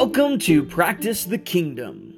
[0.00, 2.09] Welcome to Practice the Kingdom.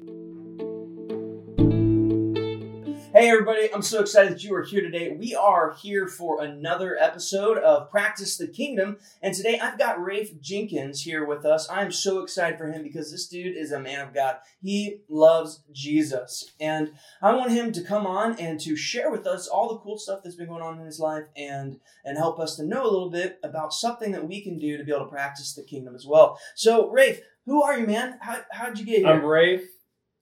[3.23, 5.15] Hey, everybody, I'm so excited that you are here today.
[5.17, 8.97] We are here for another episode of Practice the Kingdom.
[9.21, 11.65] And today I've got Raefe Jenkins here with us.
[11.69, 14.39] I'm so excited for him because this dude is a man of God.
[14.61, 16.51] He loves Jesus.
[16.59, 19.97] And I want him to come on and to share with us all the cool
[19.97, 22.91] stuff that's been going on in his life and, and help us to know a
[22.91, 25.95] little bit about something that we can do to be able to practice the kingdom
[25.95, 26.37] as well.
[26.55, 28.17] So, Raefe, who are you, man?
[28.19, 29.07] How, how'd you get here?
[29.07, 29.63] I'm Raefe.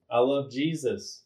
[0.08, 1.22] I love Jesus.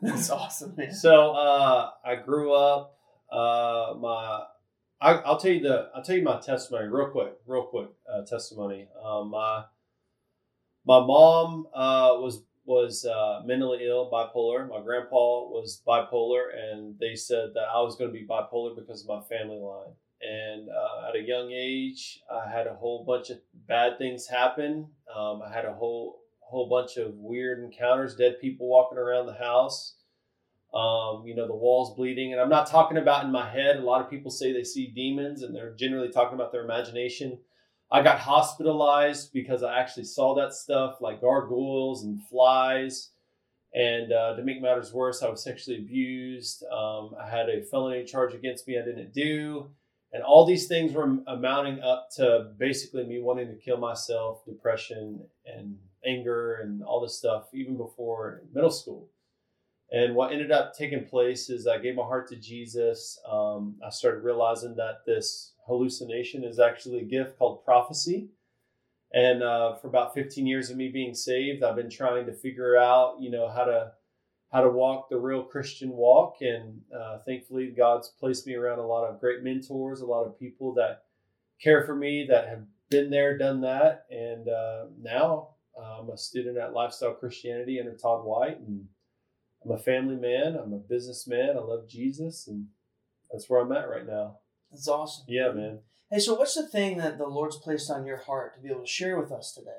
[0.02, 0.94] That's awesome, man.
[0.94, 2.96] So uh, I grew up.
[3.30, 4.44] Uh, my
[4.98, 8.24] I, will tell you the I'll tell you my testimony real quick, real quick uh,
[8.24, 8.88] testimony.
[9.02, 9.64] Um, my
[10.86, 14.68] my mom uh, was was uh, mentally ill, bipolar.
[14.68, 19.02] My grandpa was bipolar, and they said that I was going to be bipolar because
[19.02, 19.92] of my family line.
[20.22, 24.88] And uh, at a young age, I had a whole bunch of bad things happen.
[25.14, 26.19] Um, I had a whole
[26.50, 29.96] whole bunch of weird encounters, dead people walking around the house.
[30.74, 32.32] Um, you know, the walls bleeding.
[32.32, 33.76] And I'm not talking about in my head.
[33.76, 37.38] A lot of people say they see demons and they're generally talking about their imagination.
[37.90, 43.10] I got hospitalized because I actually saw that stuff like gargoyles and flies.
[43.74, 46.64] And uh, to make matters worse, I was sexually abused.
[46.72, 49.70] Um, I had a felony charge against me I didn't do.
[50.12, 55.24] And all these things were amounting up to basically me wanting to kill myself, depression,
[55.46, 59.08] and anger and all this stuff even before middle school.
[59.92, 63.18] And what ended up taking place is I gave my heart to Jesus.
[63.28, 68.28] Um, I started realizing that this hallucination is actually a gift called prophecy.
[69.12, 72.76] And uh, for about 15 years of me being saved, I've been trying to figure
[72.76, 73.92] out, you know, how to
[74.52, 76.36] how to walk the real Christian walk.
[76.40, 80.38] And uh, thankfully, God's placed me around a lot of great mentors, a lot of
[80.38, 81.04] people that
[81.62, 84.06] care for me, that have been there, done that.
[84.10, 85.50] And uh, now
[85.84, 88.86] I'm a student at Lifestyle Christianity under Todd White, and
[89.64, 90.56] I'm a family man.
[90.56, 91.56] I'm a businessman.
[91.56, 92.66] I love Jesus, and
[93.30, 94.38] that's where I'm at right now.
[94.70, 95.24] That's awesome.
[95.28, 95.80] Yeah, man.
[96.10, 98.80] Hey, so what's the thing that the Lord's placed on your heart to be able
[98.80, 99.70] to share with us today?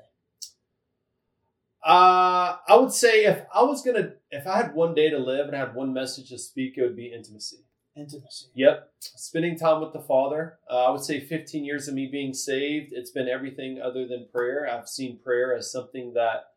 [1.84, 5.48] Uh, I would say if I was gonna, if I had one day to live
[5.48, 7.64] and I had one message to speak, it would be intimacy.
[7.94, 8.46] Intimacy.
[8.54, 8.90] Yep.
[9.00, 10.58] Spending time with the Father.
[10.70, 14.28] Uh, I would say 15 years of me being saved, it's been everything other than
[14.32, 14.66] prayer.
[14.68, 16.52] I've seen prayer as something that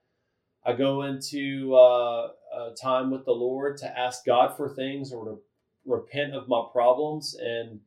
[0.65, 2.29] I go into uh,
[2.81, 5.39] time with the Lord to ask God for things or to
[5.85, 7.35] repent of my problems.
[7.39, 7.81] And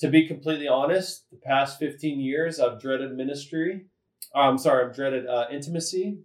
[0.00, 3.86] to be completely honest, the past 15 years, I've dreaded ministry.
[4.34, 6.18] I'm sorry, I've dreaded uh, intimacy.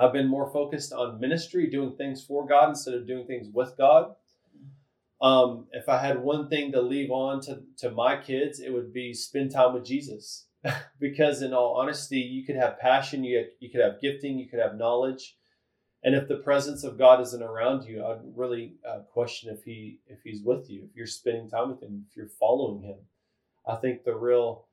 [0.00, 3.76] I've been more focused on ministry, doing things for God instead of doing things with
[3.76, 4.14] God.
[5.22, 8.92] Um, if I had one thing to leave on to, to my kids, it would
[8.92, 10.46] be spend time with Jesus.
[11.00, 14.60] because in all honesty, you could have passion, you, you could have gifting, you could
[14.60, 15.36] have knowledge.
[16.04, 20.00] And if the presence of God isn't around you, I'd really uh, question if he
[20.08, 22.96] if he's with you, if you're spending time with him, if you're following him.
[23.66, 24.66] I think the real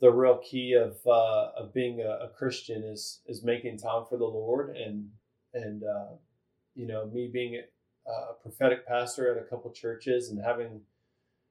[0.00, 4.16] the real key of uh, of being a, a, Christian is is making time for
[4.16, 5.10] the Lord and
[5.52, 6.14] and uh,
[6.76, 7.60] you know me being
[8.06, 10.80] a prophetic pastor at a couple churches and having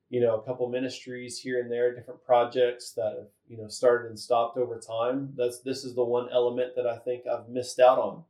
[0.09, 4.09] you know a couple ministries here and there different projects that have you know started
[4.09, 7.79] and stopped over time that's this is the one element that i think i've missed
[7.79, 8.23] out on.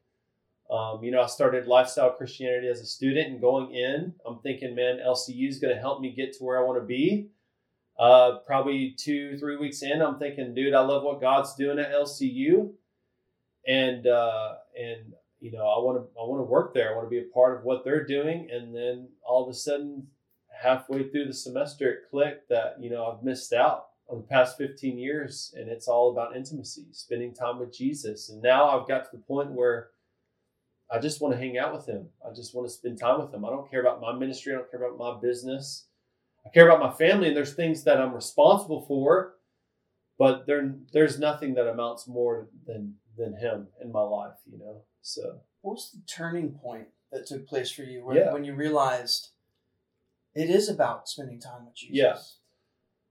[0.69, 4.75] Um, you know i started lifestyle christianity as a student and going in i'm thinking
[4.75, 7.29] man lcu is going to help me get to where i want to be.
[7.97, 11.91] Uh, probably two three weeks in i'm thinking dude i love what god's doing at
[11.91, 12.72] lcu
[13.68, 16.91] and uh, and you know, I want to I want to work there.
[16.91, 18.50] I want to be a part of what they're doing.
[18.51, 20.07] And then all of a sudden,
[20.61, 24.57] halfway through the semester, it clicked that you know I've missed out on the past
[24.57, 28.29] 15 years, and it's all about intimacy, spending time with Jesus.
[28.29, 29.89] And now I've got to the point where
[30.91, 32.07] I just want to hang out with Him.
[32.25, 33.45] I just want to spend time with Him.
[33.45, 34.53] I don't care about my ministry.
[34.53, 35.85] I don't care about my business.
[36.45, 39.35] I care about my family, and there's things that I'm responsible for,
[40.19, 44.35] but there there's nothing that amounts more than than Him in my life.
[44.45, 44.83] You know.
[45.01, 48.31] So, what was the turning point that took place for you when, yeah.
[48.31, 49.29] when you realized
[50.35, 51.95] it is about spending time with Jesus?
[51.97, 52.17] Yeah.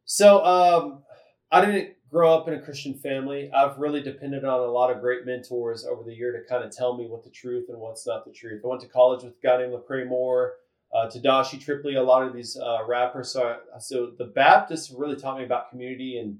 [0.04, 1.02] So, um,
[1.50, 3.50] I didn't grow up in a Christian family.
[3.52, 6.70] I've really depended on a lot of great mentors over the year to kind of
[6.70, 8.62] tell me what the truth and what's not the truth.
[8.64, 10.54] I went to college with a guy named Lecrae Moore,
[10.94, 13.30] uh, Tedashii Trip Lee, a lot of these uh, rappers.
[13.30, 16.38] So, I, so the Baptists really taught me about community and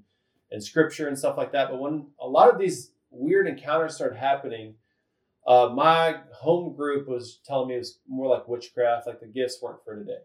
[0.51, 1.69] and scripture and stuff like that.
[1.69, 4.75] But when a lot of these weird encounters started happening,
[5.47, 9.59] uh, my home group was telling me it was more like witchcraft, like the gifts
[9.61, 10.19] weren't for today.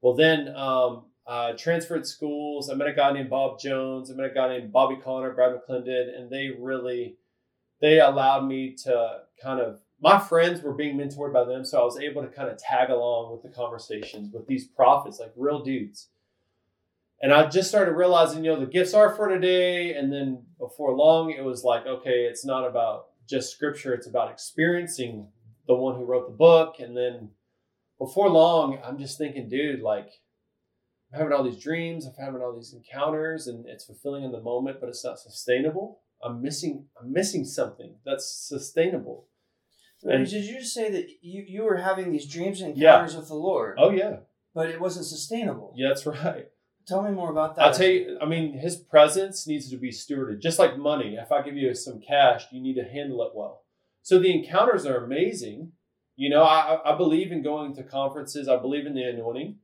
[0.00, 2.70] Well, then um, I transferred schools.
[2.70, 4.10] I met a guy named Bob Jones.
[4.10, 7.16] I met a guy named Bobby Conner, Brad McClendon, and they really
[7.80, 11.84] they allowed me to kind of my friends were being mentored by them, so I
[11.84, 15.62] was able to kind of tag along with the conversations with these prophets, like real
[15.62, 16.08] dudes.
[17.22, 19.94] And I just started realizing, you know, the gifts are for today.
[19.94, 24.30] And then before long, it was like, okay, it's not about just scripture, it's about
[24.30, 25.28] experiencing
[25.66, 26.76] the one who wrote the book.
[26.78, 27.30] And then
[27.98, 30.08] before long, I'm just thinking, dude, like,
[31.12, 34.40] I'm having all these dreams, I'm having all these encounters, and it's fulfilling in the
[34.40, 36.00] moment, but it's not sustainable.
[36.22, 39.26] I'm missing, I'm missing something that's sustainable.
[40.02, 43.18] And did you just say that you, you were having these dreams and encounters yeah.
[43.18, 43.76] with the Lord?
[43.78, 44.16] Oh yeah.
[44.54, 45.74] But it wasn't sustainable.
[45.76, 46.46] Yeah, that's right.
[46.90, 47.66] Tell me more about that.
[47.66, 50.42] I'll tell you, I mean, his presence needs to be stewarded.
[50.42, 51.14] Just like money.
[51.14, 53.62] If I give you some cash, you need to handle it well.
[54.02, 55.70] So the encounters are amazing.
[56.16, 58.48] You know, I, I believe in going to conferences.
[58.48, 59.58] I believe in the anointing.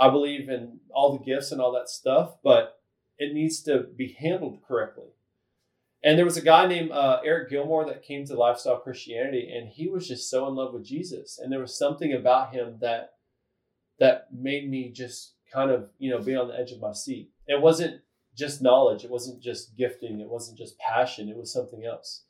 [0.00, 2.80] I believe in all the gifts and all that stuff, but
[3.16, 5.10] it needs to be handled correctly.
[6.02, 9.68] And there was a guy named uh, Eric Gilmore that came to Lifestyle Christianity, and
[9.68, 11.38] he was just so in love with Jesus.
[11.38, 13.12] And there was something about him that
[14.00, 17.30] that made me just kind of you know be on the edge of my seat.
[17.46, 18.00] It wasn't
[18.36, 19.04] just knowledge.
[19.04, 20.20] It wasn't just gifting.
[20.20, 21.28] It wasn't just passion.
[21.28, 22.24] It was something else.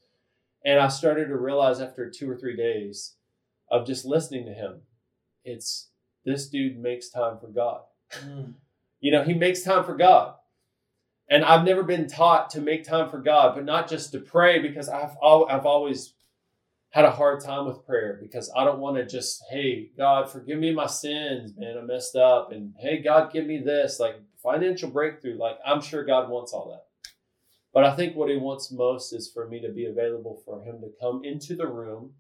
[0.64, 3.14] And I started to realize after two or three days
[3.70, 4.82] of just listening to him,
[5.44, 5.90] it's
[6.24, 7.82] this dude makes time for God.
[8.24, 8.54] Mm.
[9.02, 10.34] You know, he makes time for God.
[11.30, 14.58] And I've never been taught to make time for God, but not just to pray
[14.58, 16.12] because I've I've always
[16.90, 20.58] had a hard time with prayer because I don't want to just, hey, God, forgive
[20.58, 22.50] me my sins, man, I messed up.
[22.52, 25.38] And hey, God, give me this, like financial breakthrough.
[25.38, 26.86] Like, I'm sure God wants all that.
[27.72, 30.80] But I think what He wants most is for me to be available for Him
[30.80, 32.14] to come into the room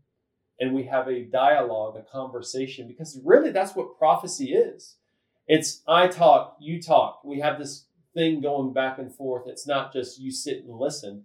[0.60, 4.96] and we have a dialogue, a conversation, because really that's what prophecy is.
[5.48, 7.24] It's I talk, you talk.
[7.24, 9.44] We have this thing going back and forth.
[9.46, 11.24] It's not just you sit and listen.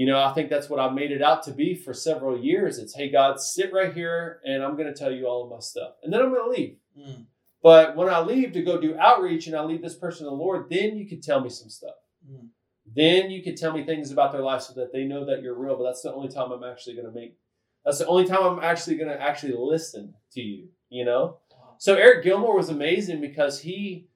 [0.00, 2.78] You know, I think that's what I made it out to be for several years.
[2.78, 5.58] It's, hey, God, sit right here and I'm going to tell you all of my
[5.58, 5.92] stuff.
[6.02, 6.76] And then I'm going to leave.
[6.98, 7.26] Mm.
[7.62, 10.36] But when I leave to go do outreach and I leave this person to the
[10.36, 11.96] Lord, then you can tell me some stuff.
[12.26, 12.48] Mm.
[12.96, 15.52] Then you can tell me things about their life so that they know that you're
[15.54, 15.76] real.
[15.76, 17.36] But that's the only time I'm actually going to make,
[17.84, 21.40] that's the only time I'm actually going to actually listen to you, you know?
[21.76, 24.08] So Eric Gilmore was amazing because he,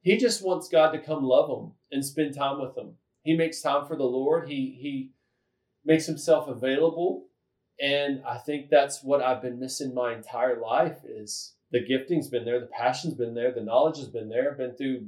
[0.00, 2.94] he just wants God to come love him and spend time with him.
[3.22, 4.48] He makes time for the Lord.
[4.48, 5.10] He he
[5.86, 7.26] makes himself available,
[7.80, 10.98] and I think that's what I've been missing my entire life.
[11.04, 14.50] Is the gifting's been there, the passion's been there, the knowledge has been there.
[14.50, 15.06] I've been through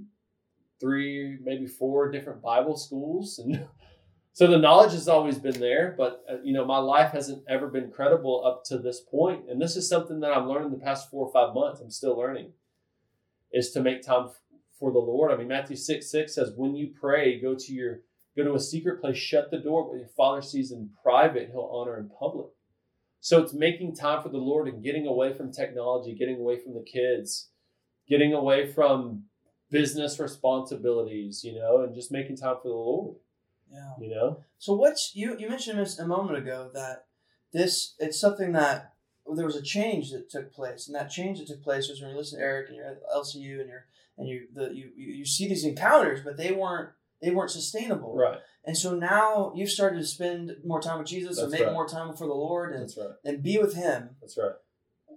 [0.81, 3.67] three, maybe four different Bible schools, and
[4.33, 5.95] so the knowledge has always been there.
[5.99, 9.61] But uh, you know, my life hasn't ever been credible up to this point, and
[9.61, 11.81] this is something that I'm learning the past four or five months.
[11.81, 12.53] I'm still learning
[13.53, 14.29] is to make time
[14.79, 15.33] for the Lord.
[15.33, 18.01] I mean, Matthew 6 6 says, when you pray, go to your
[18.39, 21.71] go to a secret place, shut the door, but your father sees in private, he'll
[21.73, 22.49] honor in public.
[23.21, 26.75] So it's making time for the Lord and getting away from technology, getting away from
[26.75, 27.49] the kids,
[28.09, 29.25] getting away from
[29.71, 33.17] business responsibilities, you know, and just making time for the Lord.
[33.71, 33.93] Yeah.
[34.01, 34.45] You know?
[34.59, 37.07] So what's you you mentioned this a moment ago that
[37.53, 38.95] this it's something that
[39.35, 42.11] there was a change that took place, and that change that took place was when
[42.11, 43.87] you listen to Eric and you're at LCU and you're
[44.17, 48.15] and you the you you see these encounters, but they weren't they weren't sustainable.
[48.17, 48.39] Right.
[48.65, 51.73] And so now you've started to spend more time with Jesus That's and make right.
[51.73, 53.11] more time for the Lord and right.
[53.25, 54.11] and be with Him.
[54.21, 54.53] That's right.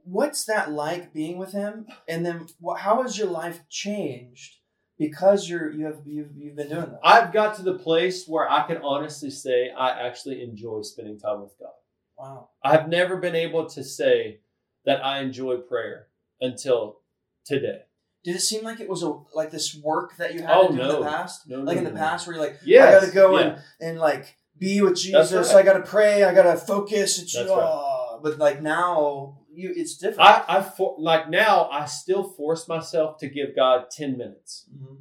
[0.04, 1.86] What's that like being with Him?
[2.08, 2.48] And then
[2.80, 4.58] how has your life changed
[4.98, 7.00] because you're you have you've, you've been doing that?
[7.04, 11.42] I've got to the place where I can honestly say I actually enjoy spending time
[11.42, 11.72] with God.
[12.18, 12.50] Wow.
[12.64, 14.42] I've never been able to say
[14.86, 16.08] that I enjoy prayer
[16.40, 17.00] until
[17.46, 17.82] today.
[18.24, 20.74] Did it seem like it was a like this work that you had oh, to
[20.74, 20.90] do no.
[20.90, 21.50] in the past?
[21.50, 22.96] No, like no, in the past where you're like, yes.
[22.96, 23.46] I gotta go yeah.
[23.46, 25.54] and, and like be with Jesus.
[25.54, 25.62] Right.
[25.62, 26.24] I gotta pray.
[26.24, 27.20] I gotta focus.
[27.20, 27.58] It's That's oh.
[27.58, 28.20] right.
[28.22, 30.22] but like now you it's different.
[30.22, 34.70] I, I for, like now I still force myself to give God ten minutes.
[34.72, 34.96] Mm-hmm.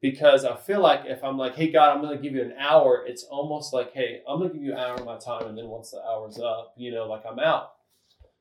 [0.00, 3.04] Because I feel like if I'm like, hey God, I'm gonna give you an hour,
[3.04, 5.66] it's almost like, hey, I'm gonna give you an hour of my time, and then
[5.66, 7.72] once the hour's up, you know, like I'm out.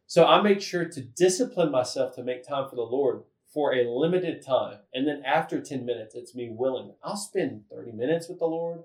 [0.05, 3.23] So I make sure to discipline myself to make time for the Lord
[3.55, 4.79] for a limited time.
[4.93, 6.91] And then after 10 minutes, it's me willing.
[7.01, 8.81] I'll spend 30 minutes with the Lord.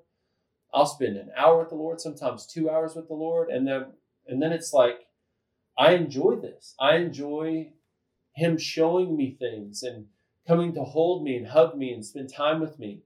[0.73, 3.51] I'll spend an hour with the Lord, sometimes two hours with the Lord.
[3.51, 3.87] And then
[4.29, 5.09] and then it's like,
[5.77, 6.77] I enjoy this.
[6.79, 7.73] I enjoy
[8.37, 10.07] him showing me things and
[10.47, 13.03] coming to hold me and hug me and spend time with me.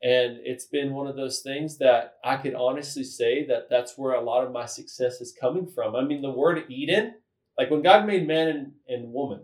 [0.00, 4.14] And it's been one of those things that I could honestly say that that's where
[4.14, 5.96] a lot of my success is coming from.
[5.96, 7.14] I mean, the word Eden,
[7.58, 9.40] like when God made man and, and woman,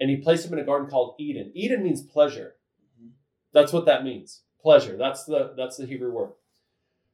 [0.00, 1.50] and he placed him in a garden called Eden.
[1.54, 2.54] Eden means pleasure.
[2.98, 3.10] Mm-hmm.
[3.52, 4.42] That's what that means.
[4.60, 4.96] Pleasure.
[4.96, 6.32] That's the that's the Hebrew word.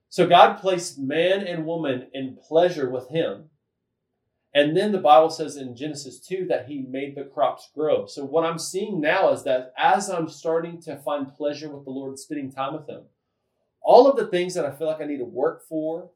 [0.08, 3.50] So God placed man and woman in pleasure with him.
[4.54, 8.06] And then the Bible says in Genesis 2 that he made the crops grow.
[8.06, 11.90] So what I'm seeing now is that as I'm starting to find pleasure with the
[11.90, 13.02] Lord, spending time with him,
[13.82, 16.10] all of the things that I feel like I need to work for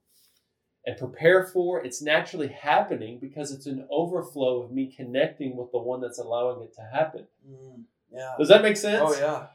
[0.89, 5.79] and prepare for, it's naturally happening because it's an overflow of me connecting with the
[5.79, 7.27] one that's allowing it to happen.
[7.47, 8.33] Mm, yeah.
[8.39, 9.03] Does that make sense?
[9.05, 9.49] Oh yeah.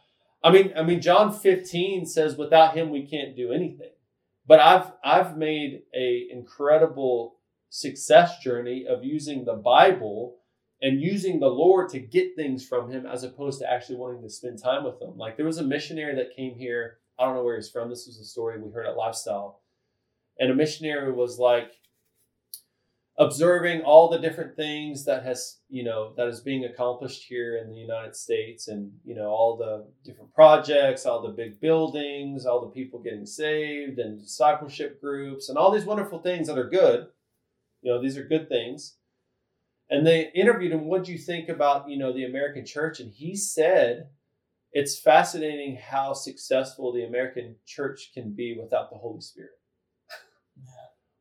[0.43, 3.89] I mean, I mean, John 15 says, "Without Him, we can't do anything."
[4.45, 10.37] But I've I've made a incredible success journey of using the Bible
[10.83, 14.29] and using the Lord to get things from Him, as opposed to actually wanting to
[14.29, 15.17] spend time with Him.
[15.17, 16.99] Like there was a missionary that came here.
[17.17, 17.89] I don't know where he's from.
[17.89, 19.62] This was a story we heard at Lifestyle,
[20.39, 21.71] and a missionary was like
[23.19, 27.69] observing all the different things that has you know that is being accomplished here in
[27.69, 32.61] the United States and you know all the different projects all the big buildings all
[32.61, 37.07] the people getting saved and discipleship groups and all these wonderful things that are good.
[37.81, 38.95] You know these are good things.
[39.89, 42.99] And they interviewed him what do you think about you know the American church?
[42.99, 44.07] And he said
[44.71, 49.51] it's fascinating how successful the American church can be without the Holy Spirit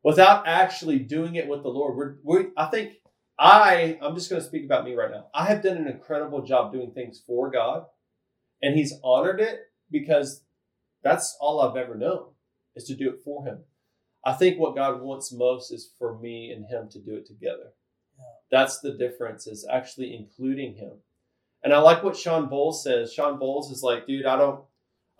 [0.02, 1.96] without actually doing it with the Lord.
[1.96, 2.94] We're, we I think
[3.38, 5.26] I, I'm just going to speak about me right now.
[5.34, 7.86] I have done an incredible job doing things for God,
[8.62, 10.44] and He's honored it because
[11.02, 12.26] that's all I've ever known
[12.74, 13.58] is to do it for Him.
[14.24, 17.72] I think what God wants most is for me and Him to do it together.
[18.18, 18.24] Yeah.
[18.50, 20.92] That's the difference, is actually including Him.
[21.64, 23.12] And I like what Shawn Bolz says.
[23.12, 24.60] Shawn Bolz is like, dude, I don't,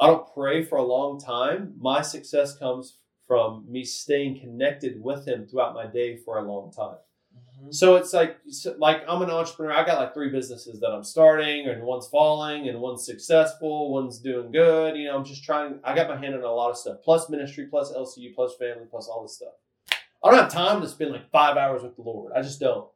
[0.00, 1.74] I don't pray for a long time.
[1.78, 2.98] My success comes
[3.32, 6.98] from me staying connected with him throughout my day for a long time.
[7.34, 7.70] Mm-hmm.
[7.70, 8.36] So it's like
[8.76, 9.72] like I'm an entrepreneur.
[9.72, 14.18] I got like three businesses that I'm starting, and one's falling, and one's successful, one's
[14.18, 14.98] doing good.
[14.98, 15.78] You know, I'm just trying.
[15.82, 18.84] I got my hand in a lot of stuff, plus ministry, plus LCU, plus family,
[18.90, 19.54] plus all this stuff.
[20.22, 22.34] I don't have time to spend like five hours with the Lord.
[22.36, 22.86] I just don't.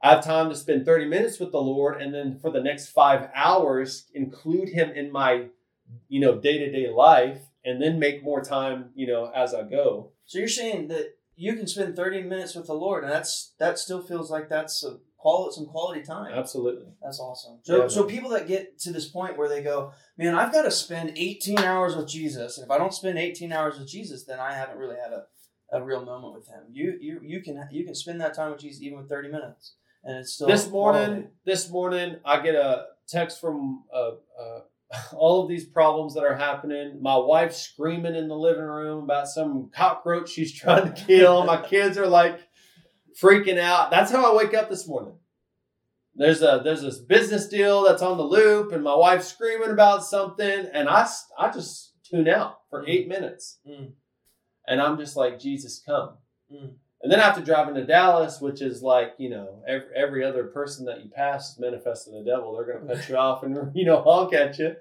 [0.00, 2.90] I have time to spend 30 minutes with the Lord, and then for the next
[2.90, 5.46] five hours, include Him in my,
[6.08, 9.64] you know, day to day life and then make more time, you know, as I
[9.64, 10.12] go.
[10.24, 13.78] So you're saying that you can spend 30 minutes with the Lord, and that's that
[13.78, 16.32] still feels like that's a quality, some quality time.
[16.32, 17.58] Absolutely, that's awesome.
[17.64, 20.62] So, yeah, so people that get to this point where they go, man, I've got
[20.62, 24.24] to spend 18 hours with Jesus, and if I don't spend 18 hours with Jesus,
[24.24, 25.24] then I haven't really had a,
[25.72, 26.62] a real moment with Him.
[26.70, 29.74] You you you can you can spend that time with Jesus even with 30 minutes,
[30.04, 31.04] and it's still this morning.
[31.04, 31.28] Quality.
[31.44, 34.60] This morning, I get a text from a, a
[35.12, 36.98] all of these problems that are happening.
[37.00, 41.44] My wife's screaming in the living room about some cockroach she's trying to kill.
[41.44, 42.40] My kids are like
[43.20, 43.90] freaking out.
[43.90, 45.14] That's how I wake up this morning.
[46.14, 50.02] There's a there's this business deal that's on the loop, and my wife's screaming about
[50.02, 51.06] something, and I
[51.38, 52.88] I just tune out for mm.
[52.88, 53.92] eight minutes, mm.
[54.66, 56.16] and I'm just like Jesus, come.
[56.50, 56.76] Mm.
[57.02, 60.24] And then I have to drive into Dallas, which is like, you know, every, every
[60.24, 62.54] other person that you pass is manifesting the devil.
[62.54, 64.76] They're going to cut you off and, you know, honk at you.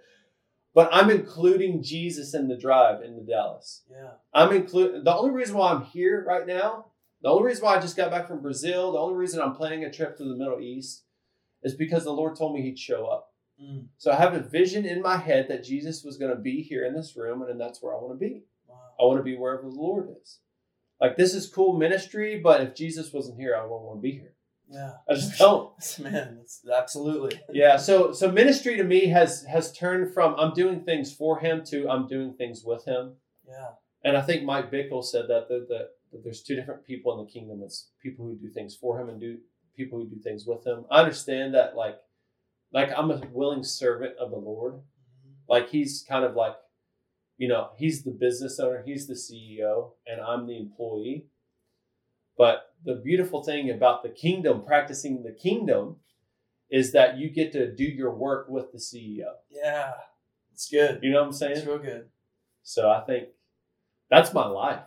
[0.74, 3.84] But I'm including Jesus in the drive into Dallas.
[3.90, 4.12] Yeah.
[4.34, 6.88] I'm including, the only reason why I'm here right now,
[7.22, 9.86] the only reason why I just got back from Brazil, the only reason I'm planning
[9.86, 11.04] a trip to the Middle East
[11.64, 13.34] is because the Lord told me He'd show up.
[13.62, 13.86] Mm.
[13.98, 16.86] So I have a vision in my head that Jesus was going to be here
[16.86, 18.44] in this room, and that's where I want to be.
[18.68, 18.76] Wow.
[19.00, 20.40] I want to be wherever the Lord is.
[21.00, 24.12] Like this is cool ministry, but if Jesus wasn't here, I wouldn't want to be
[24.12, 24.34] here.
[24.70, 25.74] Yeah, I just don't.
[26.00, 26.40] Man,
[26.74, 27.40] absolutely.
[27.54, 27.78] yeah.
[27.78, 31.90] So so ministry to me has has turned from I'm doing things for Him to
[31.90, 33.14] I'm doing things with Him.
[33.48, 33.70] Yeah.
[34.04, 37.26] And I think Mike Bickle said that that, that, that there's two different people in
[37.26, 37.62] the kingdom.
[37.64, 39.38] It's people who do things for Him and do
[39.76, 40.86] people who do things with Him.
[40.90, 41.98] I understand that like
[42.72, 44.76] like I'm a willing servant of the Lord.
[44.76, 45.34] Mm-hmm.
[45.48, 46.56] Like He's kind of like
[47.38, 51.28] you know, he's the business owner, he's the CEO, and I'm the employee.
[52.38, 55.98] But the beautiful thing about the kingdom, practicing the kingdom,
[56.70, 59.34] is that you get to do your work with the CEO.
[59.50, 59.94] Yeah,
[60.54, 61.00] it's good.
[61.02, 61.58] You know what I'm saying?
[61.58, 62.08] It's real good.
[62.64, 63.30] So I think
[64.10, 64.82] that's my life.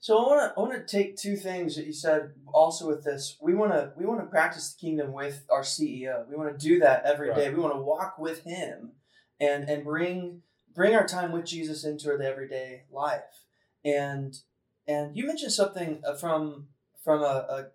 [0.00, 3.04] So I want to I want to take two things that you said also with
[3.04, 3.36] this.
[3.40, 6.26] We want to we want to practice the kingdom with our CEO.
[6.28, 7.36] We want to do that every right.
[7.36, 7.50] day.
[7.50, 8.92] We want to walk with him
[9.38, 10.40] and and bring
[10.74, 13.46] bring our time with Jesus into the everyday life.
[13.84, 14.34] And
[14.86, 16.68] and you mentioned something uh, from
[17.04, 17.24] from a,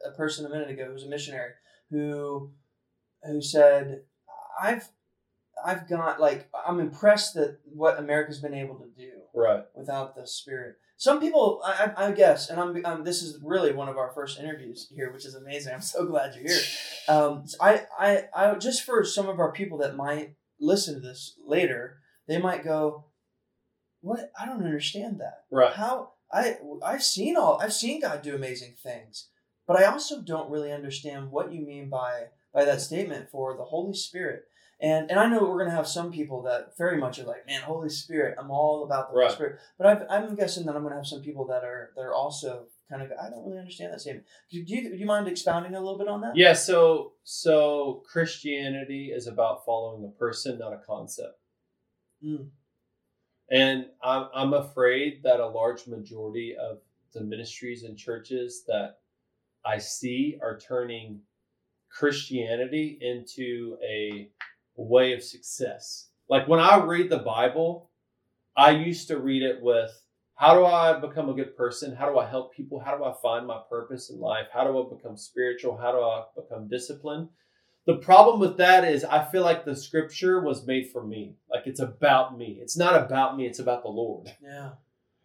[0.06, 1.52] a, a person a minute ago who's a missionary
[1.90, 2.52] who
[3.24, 4.02] who said,
[4.62, 4.90] I've
[5.66, 10.28] I've got like I'm impressed that what America's been able to do right without the
[10.28, 10.76] spirit.
[10.98, 14.40] Some people, I, I guess, and I'm, I'm, this is really one of our first
[14.40, 15.74] interviews here, which is amazing.
[15.74, 16.62] I'm so glad you're here.
[17.10, 21.36] Um, I, I, I just for some of our people that might listen to this
[21.46, 23.06] later, they might go,
[24.02, 24.32] what?
[24.40, 25.46] I don't understand that.
[25.52, 25.74] Right.
[25.74, 29.30] How I I've seen all I've seen God do amazing things,
[29.68, 33.64] but I also don't really understand what you mean by by that statement for the
[33.64, 34.44] Holy Spirit.
[34.80, 37.62] And and I know we're gonna have some people that very much are like, man,
[37.62, 39.26] Holy Spirit, I'm all about the Right.
[39.26, 39.60] Holy Spirit.
[39.78, 42.68] But I've, I'm guessing that I'm gonna have some people that are that are also
[42.90, 44.26] kind of I don't really understand that statement.
[44.52, 46.36] Do you, do you mind expounding a little bit on that?
[46.36, 51.40] Yeah, so so Christianity is about following a person, not a concept.
[52.26, 52.48] Mm.
[53.52, 56.80] And I'm I'm afraid that a large majority of
[57.14, 59.00] the ministries and churches that
[59.64, 61.22] I see are turning
[61.90, 64.30] Christianity into a
[64.76, 66.10] way of success.
[66.28, 67.92] Like when I read the Bible,
[68.58, 69.92] I used to read it with
[70.36, 71.96] how do I become a good person?
[71.96, 72.80] How do I help people?
[72.80, 74.48] How do I find my purpose in life?
[74.52, 75.78] How do I become spiritual?
[75.78, 77.30] How do I become disciplined?
[77.86, 81.36] The problem with that is I feel like the scripture was made for me.
[81.50, 82.58] Like it's about me.
[82.62, 84.28] It's not about me, it's about the Lord.
[84.42, 84.72] Yeah.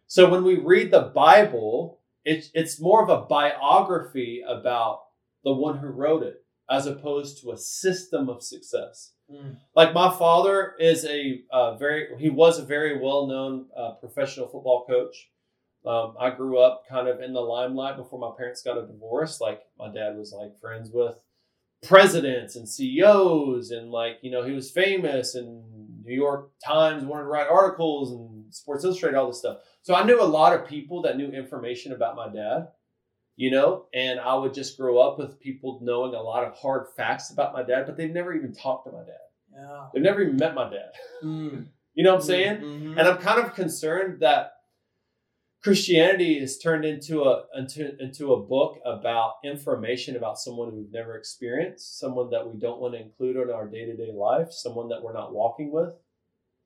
[0.07, 5.03] So when we read the Bible, it's it's more of a biography about
[5.43, 9.13] the one who wrote it as opposed to a system of success.
[9.31, 9.57] Mm.
[9.75, 14.47] Like my father is a uh, very he was a very well known uh, professional
[14.47, 15.29] football coach.
[15.83, 19.41] Um, I grew up kind of in the limelight before my parents got a divorce.
[19.41, 21.15] Like my dad was like friends with
[21.83, 25.63] presidents and CEOs, and like you know he was famous, and
[26.03, 29.57] New York Times wanted to write articles, and Sports Illustrated, all this stuff.
[29.81, 32.67] So I knew a lot of people that knew information about my dad,
[33.35, 36.87] you know, and I would just grow up with people knowing a lot of hard
[36.95, 39.15] facts about my dad, but they've never even talked to my dad.
[39.53, 39.87] Yeah.
[39.93, 40.91] They've never even met my dad.
[41.23, 41.65] Mm.
[41.93, 42.57] You know what I'm saying?
[42.57, 42.97] Mhm.
[42.97, 44.53] And I'm kind of concerned that
[45.63, 51.15] Christianity is turned into a into, into a book about information about someone we've never
[51.15, 54.89] experienced, someone that we don't want to include in our day to day life, someone
[54.89, 55.93] that we're not walking with.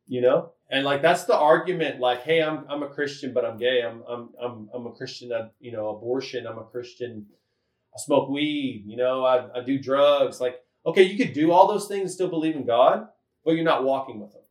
[0.07, 1.99] You know, and like that's the argument.
[1.99, 3.81] Like, hey, I'm I'm a Christian, but I'm gay.
[3.81, 6.47] I'm I'm I'm I'm a Christian that you know abortion.
[6.47, 7.25] I'm a Christian.
[7.93, 8.83] I smoke weed.
[8.85, 10.39] You know, I I do drugs.
[10.39, 13.07] Like, okay, you could do all those things and still believe in God,
[13.43, 14.44] but you're not walking with Him.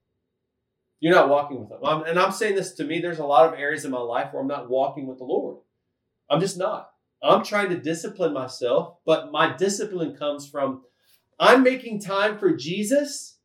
[1.01, 1.79] You're not walking with Him.
[1.85, 3.01] I'm, and I'm saying this to me.
[3.01, 5.59] There's a lot of areas in my life where I'm not walking with the Lord.
[6.31, 6.91] I'm just not.
[7.23, 10.83] I'm trying to discipline myself, but my discipline comes from
[11.39, 13.39] I'm making time for Jesus.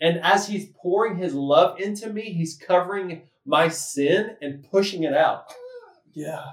[0.00, 5.14] And as He's pouring His love into me, He's covering my sin and pushing it
[5.14, 5.52] out.
[6.12, 6.44] Yeah.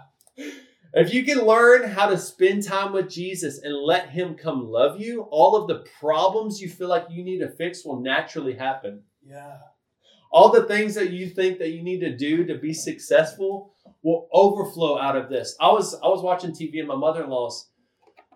[0.95, 5.01] If you can learn how to spend time with Jesus and let Him come love
[5.01, 9.01] you, all of the problems you feel like you need to fix will naturally happen
[9.27, 9.57] Yeah.
[10.33, 14.27] All the things that you think that you need to do to be successful will
[14.33, 15.55] overflow out of this.
[15.61, 17.69] I was I was watching TV in my mother-in-law's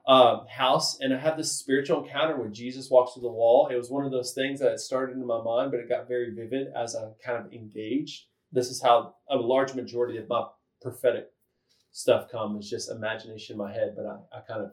[0.06, 3.68] uh, house, and I had this spiritual encounter where Jesus walks through the wall.
[3.70, 6.34] It was one of those things that started in my mind, but it got very
[6.34, 8.26] vivid as I kind of engaged.
[8.52, 10.46] This is how a large majority of my
[10.82, 11.32] prophetic
[11.92, 12.60] stuff comes.
[12.60, 14.72] It's just imagination in my head, but I, I kind of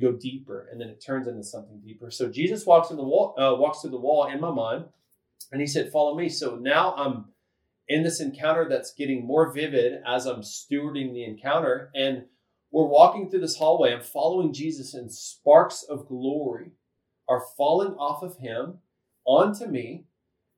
[0.00, 2.10] go deeper, and then it turns into something deeper.
[2.10, 4.84] So Jesus walks through the wall, uh, walks through the wall in my mind,
[5.52, 7.32] and he said, "Follow me." So now I'm
[7.88, 12.26] in this encounter that's getting more vivid as I'm stewarding the encounter, and
[12.70, 13.92] we're walking through this hallway.
[13.92, 16.72] I'm following Jesus, and sparks of glory
[17.28, 18.78] are falling off of him
[19.24, 20.06] onto me,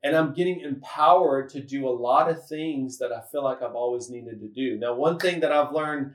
[0.02, 3.74] and I'm getting empowered to do a lot of things that I feel like I've
[3.74, 4.78] always needed to do.
[4.78, 6.14] Now, one thing that I've learned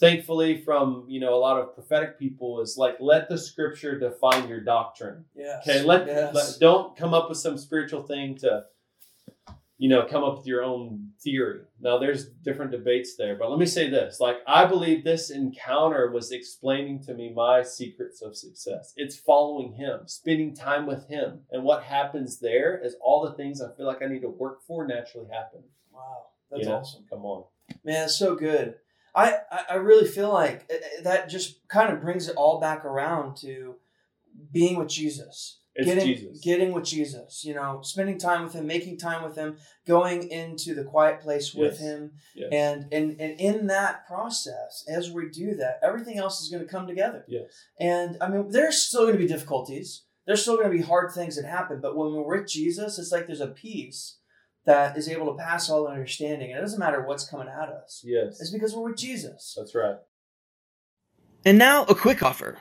[0.00, 4.48] thankfully from you know a lot of prophetic people is like let the scripture define
[4.48, 5.66] your doctrine Yes.
[5.68, 6.34] Okay, let, Yes.
[6.34, 8.64] let- don't come up with some spiritual thing to,
[9.78, 11.62] you know, come up with your own theory.
[11.80, 16.10] Now, there's different debates there, but let me say this: like, I believe this encounter
[16.10, 18.92] was explaining to me my secrets of success.
[18.96, 23.60] It's following Him, spending time with Him, and what happens there is all the things
[23.60, 25.62] I feel like I need to work for naturally happen.
[25.92, 26.26] Wow.
[26.50, 26.76] That's You know?
[26.76, 27.04] awesome.
[27.10, 27.44] Come on,
[27.84, 28.76] Man, it's so good.
[29.14, 29.34] I,
[29.68, 33.36] I, really feel like uh, uh, that just kind of brings it all back around
[33.38, 33.76] to
[34.52, 35.58] being with Jesus.
[35.74, 36.40] it's getting, Jesus.
[36.40, 40.74] Getting with Jesus, you know, spending time with him, making time with him, going into
[40.74, 41.80] the quiet place with Yes.
[41.80, 42.12] him.
[42.34, 42.48] yes.
[42.52, 46.68] And, and and in that process, as we do that, everything else is going to
[46.68, 47.24] come together.
[47.28, 50.04] yes, And I mean, there's still going to be difficulties.
[50.26, 51.80] There's still going to be hard things that happen.
[51.80, 54.18] But when we're with Jesus, it's like there's a peace
[54.64, 56.50] that is able to pass all understanding.
[56.50, 58.02] And it doesn't matter what's coming at us.
[58.04, 58.40] yes.
[58.40, 59.54] It's because we're with Jesus.
[59.56, 59.96] That's right.
[61.44, 62.58] And now a quick offer.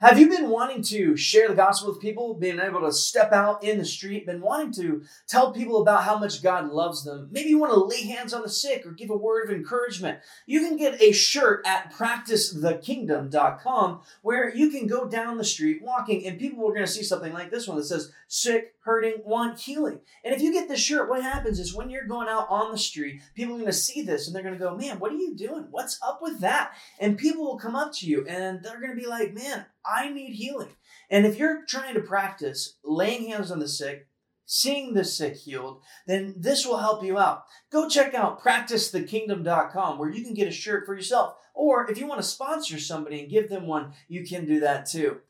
[0.00, 3.62] Have you been wanting to share the gospel with people, being able to step out
[3.62, 7.28] in the street, been wanting to tell people about how much God loves them?
[7.30, 10.20] Maybe you want to lay hands on the sick or give a word of encouragement.
[10.46, 16.26] You can get a shirt at practicethekingdom.com where you can go down the street walking
[16.26, 19.60] and people are going to see something like this one that says sick, hurting, want
[19.60, 20.00] healing.
[20.24, 22.78] And if you get this shirt, what happens is when you're going out on the
[22.78, 25.16] street, people are going to see this and they're going to go, man, what are
[25.16, 25.66] you doing?
[25.70, 26.72] What's up with that?
[26.98, 30.10] And people will come up to you and they're going to be like, man, I
[30.10, 30.76] need healing.
[31.10, 34.06] And if you're trying to practice laying hands on the sick,
[34.46, 37.44] seeing the sick healed, then this will help you out.
[37.70, 41.34] Go check out practicethekingdom.com where you can get a shirt for yourself.
[41.54, 44.86] Or if you want to sponsor somebody and give them one, you can do that
[44.86, 45.20] too.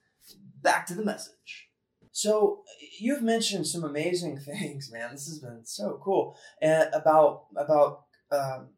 [0.62, 1.68] Back to the message.
[2.12, 2.62] So
[2.98, 5.10] you've mentioned some amazing things, man.
[5.12, 6.36] This has been so cool.
[6.60, 8.68] And about about um,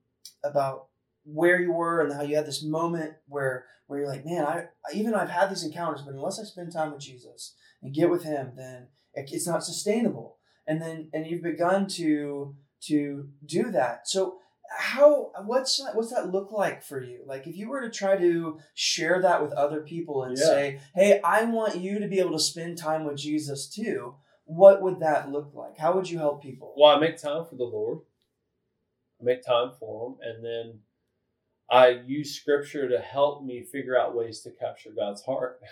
[0.44, 0.86] about
[1.24, 4.64] where you were and how you had this moment where where you're like, man, I
[4.94, 8.24] even I've had these encounters, but unless I spend time with Jesus and get with
[8.24, 10.38] Him, then it's not sustainable.
[10.66, 14.08] And then and you've begun to to do that.
[14.08, 14.38] So
[14.74, 18.58] how what's what's that look like for you like if you were to try to
[18.74, 20.44] share that with other people and yeah.
[20.44, 24.80] say hey i want you to be able to spend time with jesus too what
[24.80, 27.64] would that look like how would you help people well i make time for the
[27.64, 27.98] lord
[29.20, 30.80] I make time for him and then
[31.72, 35.60] i use scripture to help me figure out ways to capture god's heart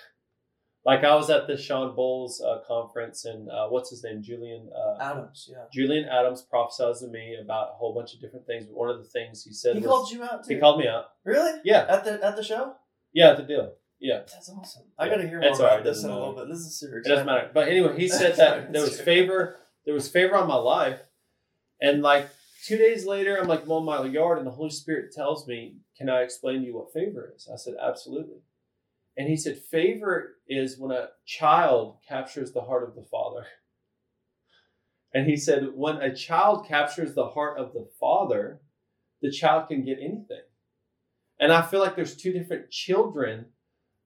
[0.85, 4.71] like I was at the Shawn Bolz uh, conference, and uh, what's his name, Julian
[4.75, 5.49] uh, Adams.
[5.51, 8.67] Yeah, Julian Adams prophesied to me about a whole bunch of different things.
[8.67, 10.45] But one of the things he said he was, called you out.
[10.45, 10.55] Too.
[10.55, 11.07] He called me out.
[11.25, 11.61] Really?
[11.65, 11.85] Yeah.
[11.89, 12.75] At the at the show.
[13.13, 13.73] Yeah, at the deal.
[13.99, 14.85] Yeah, that's awesome.
[14.99, 16.49] I got to hear more about this in a little bit.
[16.49, 16.99] This is super.
[16.99, 17.13] Exciting.
[17.13, 17.51] It doesn't matter.
[17.53, 19.59] But anyway, he said that there was favor.
[19.85, 21.01] There was favor on my life,
[21.83, 22.29] and like
[22.67, 26.09] two days later, I'm like mowing my yard, and the Holy Spirit tells me, "Can
[26.09, 28.41] I explain to you what favor is?" I said, "Absolutely."
[29.17, 33.45] And he said, favor is when a child captures the heart of the father.
[35.13, 38.61] And he said, when a child captures the heart of the father,
[39.21, 40.45] the child can get anything.
[41.41, 43.47] And I feel like there's two different children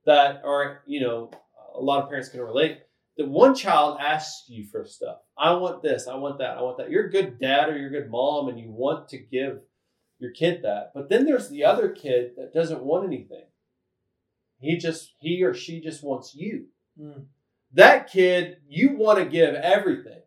[0.06, 1.30] that are, you know,
[1.74, 2.78] a lot of parents can relate.
[3.18, 5.18] The one child asks you for stuff.
[5.36, 6.90] I want this, I want that, I want that.
[6.90, 9.60] You're a good dad or you're a good mom and you want to give
[10.18, 10.92] your kid that.
[10.94, 13.44] But then there's the other kid that doesn't want anything.
[14.60, 16.66] He just he or she just wants you.
[17.00, 17.26] Mm.
[17.72, 20.22] That kid, you want to give everything.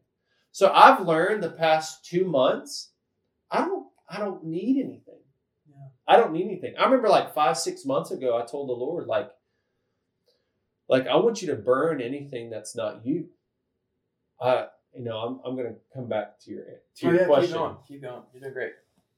[0.52, 2.92] So I've learned the past two months,
[3.50, 5.20] I don't I don't need anything.
[5.70, 5.88] Yeah.
[6.08, 6.76] I don't need anything.
[6.78, 9.30] I remember like five, six months ago, I told the Lord, like,
[10.90, 13.30] like I want you to burn anything that's not you.
[14.42, 16.64] I you know, I'm, I'm gonna come back to your
[16.98, 17.48] to oh, your yeah, question.
[17.50, 18.22] Keep going, keep going.
[18.34, 18.72] You're doing great.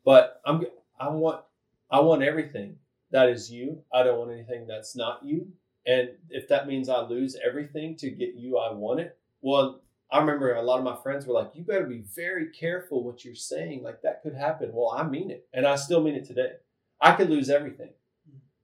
[0.09, 0.65] But I'm
[0.99, 1.43] I want
[1.91, 2.77] I want everything
[3.11, 3.83] that is you.
[3.93, 5.49] I don't want anything that's not you.
[5.85, 9.19] And if that means I lose everything to get you, I want it.
[9.41, 13.03] Well, I remember a lot of my friends were like, you better be very careful
[13.03, 13.83] what you're saying.
[13.83, 14.71] Like that could happen.
[14.73, 15.47] Well, I mean it.
[15.53, 16.53] And I still mean it today.
[16.99, 17.91] I could lose everything,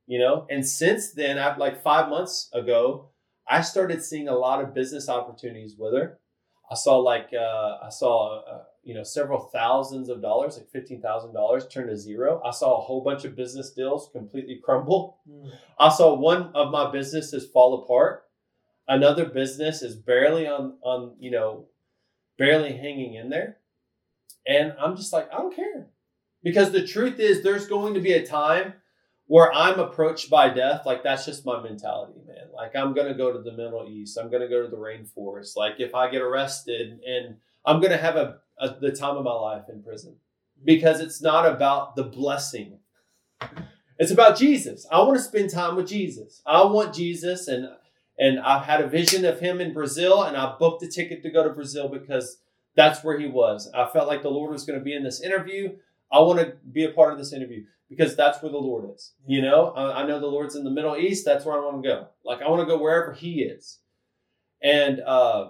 [0.08, 0.47] you know?
[0.49, 3.10] And since then, I've like five months ago,
[3.47, 6.17] I started seeing a lot of business opportunities with her.
[6.71, 11.01] I saw like, uh, I saw, uh, you know, several thousands of dollars, like fifteen
[11.01, 12.41] thousand dollars, turn to zero.
[12.43, 15.19] I saw a whole bunch of business deals completely crumble.
[15.30, 15.51] Mm.
[15.80, 18.23] I saw one of my businesses fall apart.
[18.88, 21.65] Another business is barely on on you know,
[22.38, 23.58] barely hanging in there,
[24.47, 25.88] and I'm just like, I don't care,
[26.43, 28.73] because the truth is, there's going to be a time
[29.27, 30.85] where I'm approached by death.
[30.85, 32.47] Like that's just my mentality, man.
[32.53, 34.17] Like I'm gonna go to the Middle East.
[34.17, 35.55] I'm gonna go to the rainforest.
[35.55, 39.33] Like if I get arrested and I'm gonna have a uh, the time of my
[39.33, 40.15] life in prison
[40.63, 42.79] because it's not about the blessing.
[43.97, 44.85] It's about Jesus.
[44.91, 46.41] I want to spend time with Jesus.
[46.45, 47.67] I want Jesus and
[48.17, 51.31] and I've had a vision of him in Brazil and I booked a ticket to
[51.31, 52.38] go to Brazil because
[52.75, 53.69] that's where he was.
[53.73, 55.75] I felt like the Lord was going to be in this interview.
[56.11, 59.13] I want to be a part of this interview because that's where the Lord is.
[59.28, 61.26] You know, I, I know the Lord's in the Middle East.
[61.26, 62.08] That's where I want to go.
[62.24, 63.80] Like I want to go wherever he is.
[64.62, 65.50] And uh,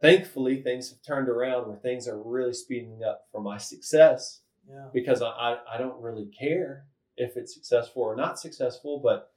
[0.00, 4.86] thankfully things have turned around where things are really speeding up for my success yeah.
[4.92, 6.84] because I, I, I don't really care
[7.16, 9.30] if it's successful or not successful but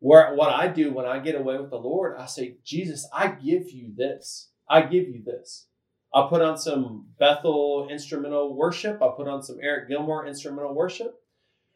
[0.00, 3.28] where what i do when i get away with the lord i say jesus i
[3.28, 5.68] give you this i give you this
[6.12, 11.21] i put on some bethel instrumental worship i put on some eric Gilmore instrumental worship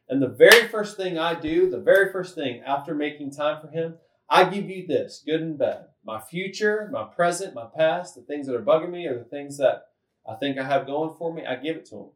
[0.08, 3.68] and the very first thing i do the very first thing after making time for
[3.68, 3.96] him
[4.28, 8.46] i give you this good and bad my future, my present, my past, the things
[8.46, 9.88] that are bugging me, or the things that
[10.26, 12.06] I think I have going for me, I give it to Him.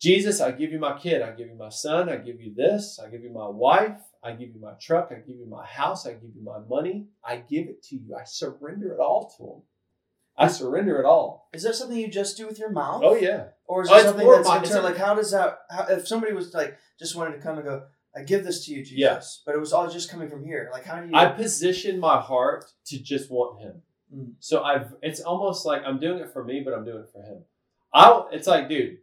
[0.00, 1.22] Jesus, I give you my kid.
[1.22, 2.08] I give you my son.
[2.08, 2.98] I give you this.
[2.98, 4.00] I give you my wife.
[4.20, 5.10] I give you my truck.
[5.12, 6.06] I give you my house.
[6.06, 7.06] I give you my money.
[7.24, 8.16] I give it to you.
[8.16, 9.62] I surrender it all to him.
[10.36, 11.48] I surrender it all.
[11.52, 13.02] Is that something you just do with your mouth?
[13.04, 13.48] Oh yeah.
[13.66, 14.86] Or is Oh, it it's something that's my- internal?
[14.86, 15.58] it's Like, how does that?
[15.70, 17.84] How, if somebody was like just wanted to come and go,
[18.16, 19.20] I give this to you, Jesus, Yeah.
[19.46, 20.68] but it was all just coming from here.
[20.72, 21.14] Like, how do you?
[21.14, 23.82] I position my heart to just want him.
[24.14, 24.32] Mm.
[24.40, 27.22] So I've it's almost like I'm doing it for me, but I'm doing it for
[27.22, 27.44] him.
[27.94, 28.98] I it's like, dude,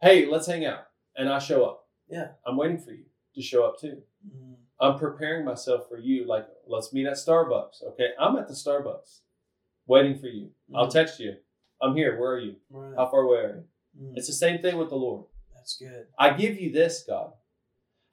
[0.00, 0.84] hey, let's hang out.
[1.16, 1.86] And I show up.
[2.08, 2.28] Yeah.
[2.46, 4.02] I'm waiting for you to show up too.
[4.26, 4.54] Mm.
[4.80, 6.24] I'm preparing myself for you.
[6.26, 7.82] Like, let's meet at Starbucks.
[7.88, 8.10] Okay.
[8.18, 9.20] I'm at the Starbucks
[9.88, 10.50] waiting for you.
[10.74, 10.92] I'll Mhm.
[10.92, 11.36] text you.
[11.80, 12.18] I'm here.
[12.20, 12.56] Where are you?
[12.70, 12.94] Right.
[12.96, 13.64] How far away are you?
[14.08, 14.16] Mm.
[14.16, 15.24] It's the same thing with the Lord.
[15.54, 16.06] That's good.
[16.18, 17.32] I give you this, God.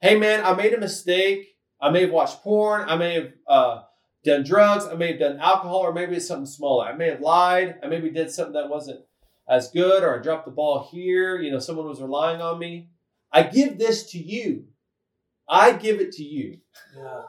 [0.00, 1.56] Hey, man, I made a mistake.
[1.80, 2.88] I may have watched porn.
[2.88, 3.82] I may have uh,
[4.24, 4.86] done drugs.
[4.86, 6.86] I may have done alcohol, or maybe it's something smaller.
[6.86, 7.78] I may have lied.
[7.82, 9.04] I maybe did something that wasn't
[9.48, 11.40] as good, or I dropped the ball here.
[11.40, 12.90] You know, someone was relying on me.
[13.32, 14.66] I give this to you.
[15.48, 16.58] I give it to you.
[16.96, 17.22] Yeah.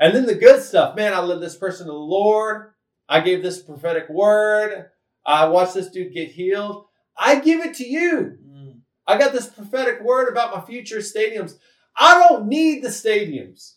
[0.00, 2.72] And then the good stuff, man, I led this person to the Lord.
[3.08, 4.90] I gave this prophetic word.
[5.24, 6.86] I watched this dude get healed.
[7.18, 8.38] I give it to you.
[8.46, 8.80] Mm.
[9.06, 11.54] I got this prophetic word about my future stadiums.
[11.96, 13.74] I don't need the stadiums.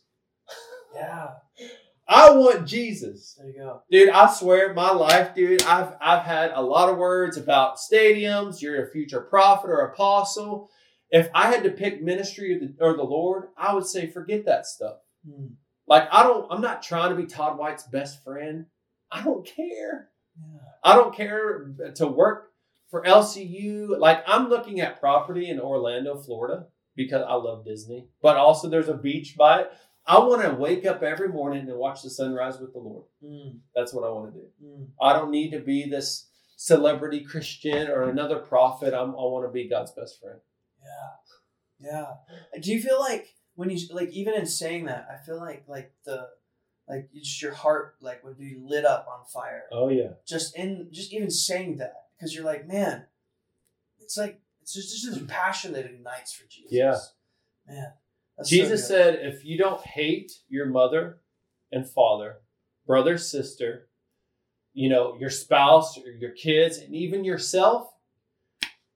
[0.94, 1.30] Yeah.
[2.10, 3.36] I want Jesus.
[3.38, 3.84] There you go.
[3.92, 8.62] Dude, I swear my life, dude, I've I've had a lot of words about stadiums,
[8.62, 10.72] you're a future prophet or apostle.
[11.12, 14.46] If I had to pick ministry or the, or the Lord, I would say forget
[14.46, 14.98] that stuff.
[15.28, 15.52] Mm.
[15.88, 18.66] Like I don't I'm not trying to be Todd White's best friend.
[19.12, 20.10] I don't care.
[20.38, 20.60] Yeah.
[20.84, 22.52] I don't care to work
[22.90, 23.98] for LCU.
[24.00, 28.90] Like I'm looking at property in Orlando, Florida, because I love Disney, but also there's
[28.90, 29.72] a beach by it.
[30.06, 33.04] I want to wake up every morning and watch the sunrise with the Lord.
[33.24, 33.60] Mm.
[33.76, 34.46] That's what I want to do.
[34.64, 34.88] Mm.
[35.00, 38.94] I don't need to be this celebrity Christian or another prophet.
[38.94, 40.40] I'm, I want to be God's best friend.
[40.84, 41.92] Yeah.
[41.92, 42.60] Yeah.
[42.60, 45.94] Do you feel like when you like even in saying that, I feel like like
[46.06, 46.28] the
[46.90, 49.64] like just your heart like would be lit up on fire.
[49.72, 53.06] Oh yeah, Just in just even saying that because you're like, man,
[54.00, 56.72] it's like it's just, just this passion that ignites for Jesus.
[56.72, 56.98] Yeah.
[57.68, 57.94] Man.
[58.38, 58.88] that's so Jesus good.
[58.88, 61.20] said, if you don't hate your mother
[61.72, 62.38] and father,
[62.88, 63.90] brother, sister,
[64.74, 67.92] you know, your spouse or your kids, and even yourself,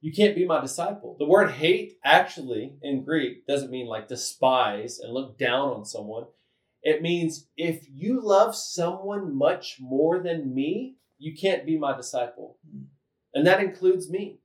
[0.02, 1.16] you can't be my disciple.
[1.20, 6.26] The word hate actually in Greek doesn't mean like despise and look down on someone.
[6.84, 12.58] It means if you love someone much more than me, you can't be my disciple.
[12.70, 12.84] Hmm.
[13.34, 14.40] And that includes me.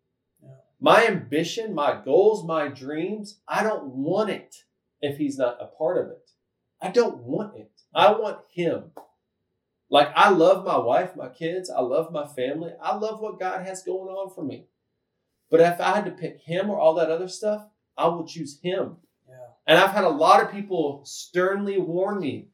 [0.81, 4.55] My ambition, my goals, my dreams, I don't want it
[5.01, 6.31] if he's not a part of it.
[6.81, 7.73] I don't want it.
[7.93, 8.93] I want him.
[9.91, 12.73] Like I love my wife, my kids, I love my family.
[12.81, 14.67] I love what God has going on for me.
[15.51, 18.61] But if I had to pick him or all that other stuff, I will choose
[18.63, 18.99] him.
[19.69, 22.49] And I've had a lot of people sternly warn me,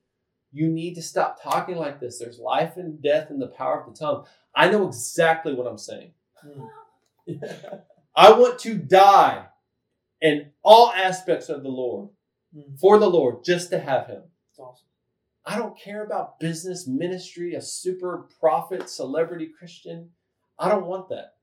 [0.52, 2.18] you need to stop talking like this.
[2.18, 4.24] There's life and death in the power of the tongue.
[4.54, 6.12] I know exactly what I'm saying.
[6.46, 7.40] Mm.
[8.16, 9.46] I want to die
[10.20, 12.10] in all aspects of the Lord,
[12.56, 12.78] Mm.
[12.78, 14.22] for the Lord, just to have him.
[14.56, 14.86] Awesome.
[15.44, 20.10] I don't care about business, ministry, a super prophet, celebrity Christian.
[20.58, 21.34] I don't want that.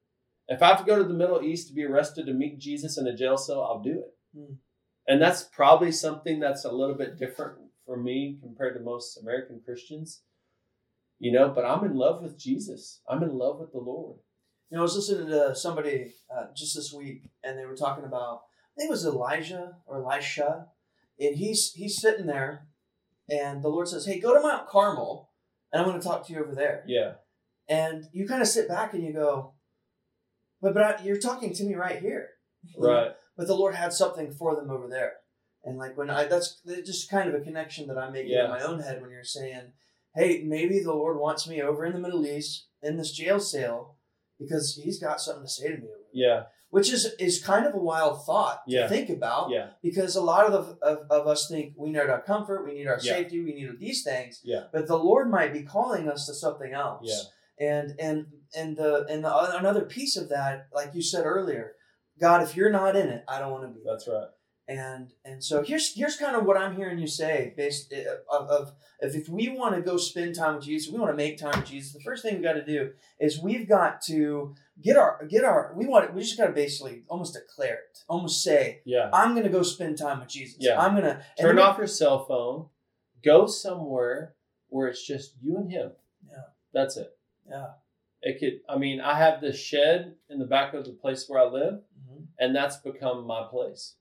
[0.47, 2.97] If I have to go to the Middle East to be arrested to meet Jesus
[2.97, 4.15] in a jail cell, I'll do it.
[4.33, 4.53] Hmm.
[5.11, 9.59] And that's probably something that's a little bit different for me compared to most American
[9.59, 10.21] Christians.
[11.19, 13.01] You know, but I'm in love with Jesus.
[13.09, 14.19] I'm in love with the Lord.
[14.69, 18.05] You know, I was listening to somebody uh, just this week, and they were talking
[18.05, 20.67] about I think it was Elijah or Elisha,
[21.19, 22.67] and he's he's sitting there,
[23.29, 25.29] and the Lord says, "Hey, go to Mount Carmel,
[25.73, 27.15] and I'm going to talk to you over there." Yeah.
[27.67, 29.55] And you kind of sit back and you go,
[30.61, 32.29] "But but I, you're talking to me right here,
[32.77, 33.11] Right.
[33.37, 35.13] But the Lord had something for them over there,
[35.63, 38.45] and like when I that's just kind of a connection that I'm making Yeah.
[38.45, 39.73] in my own head when you're saying,
[40.15, 43.97] "Hey, maybe the Lord wants me over in the Middle East in this jail cell."
[44.39, 46.43] Because he's got something to say to me over there Yeah.
[46.71, 48.87] which is is kind of a wild thought to Yeah.
[48.87, 49.69] think about Yeah.
[49.83, 52.87] because a lot of, the, of of us think we need our comfort we need
[52.87, 53.13] our Yeah.
[53.17, 54.63] safety we need these things Yeah.
[54.73, 57.07] but the lord might be calling us to something else
[57.59, 57.69] Yeah.
[57.69, 61.75] and and and the and the, another piece of that like you said earlier
[62.21, 64.27] god if you're not in it i don't want to be That's right.
[64.67, 68.49] and and so here's here's kind of what I'm hearing you say based uh, of,
[68.49, 71.39] of if, if we want to go spend time with Jesus, we want to make
[71.39, 71.91] time with Jesus.
[71.93, 75.73] The first thing we got to do is we've got to get our get our
[75.75, 79.09] we want we just got to basically almost declare it, almost say Yeah.
[79.11, 80.57] I'm going to go spend time with Jesus.
[80.59, 80.79] Yeah.
[80.79, 82.67] I'm going to Turn off your cell phone.
[83.23, 84.35] Go somewhere
[84.69, 85.91] where it's just you and him.
[86.29, 86.43] Yeah.
[86.73, 87.09] That's it.
[87.49, 87.71] Yeah.
[88.21, 88.59] It could.
[88.69, 91.79] I mean, I have this shed in the back of the place where I live.
[92.39, 93.95] And that's become my place.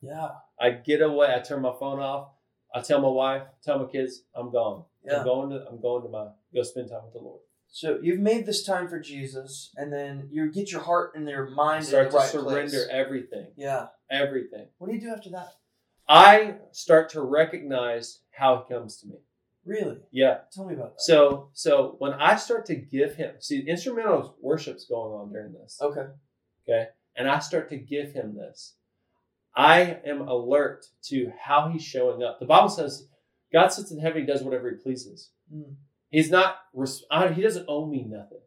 [0.00, 0.28] Yeah.
[0.60, 1.34] I get away.
[1.34, 2.28] I turn my phone off.
[2.74, 4.84] I tell my wife, tell my kids, I'm gone.
[5.06, 5.18] Yeah.
[5.18, 7.40] I'm going to I'm going to my go spend time with the Lord.
[7.68, 11.50] So you've made this time for Jesus, and then you get your heart and your
[11.50, 12.88] mind Start in to right surrender place.
[12.90, 13.46] everything.
[13.56, 13.86] Yeah.
[14.10, 14.66] Everything.
[14.78, 15.48] What do you do after that?
[16.08, 19.16] I start to recognize how he comes to me.
[19.64, 19.98] Really?
[20.12, 20.38] Yeah.
[20.52, 21.02] Tell me about that.
[21.02, 25.78] So so when I start to give him see instrumental worship's going on during this.
[25.80, 26.06] Okay.
[26.68, 26.88] Okay.
[27.16, 28.74] And I start to give him this.
[29.56, 32.40] I am alert to how he's showing up.
[32.40, 33.06] The Bible says
[33.52, 35.30] God sits in heaven, he does whatever he pleases.
[35.54, 35.76] Mm.
[36.10, 36.56] He's not,
[37.34, 38.40] he doesn't owe me nothing.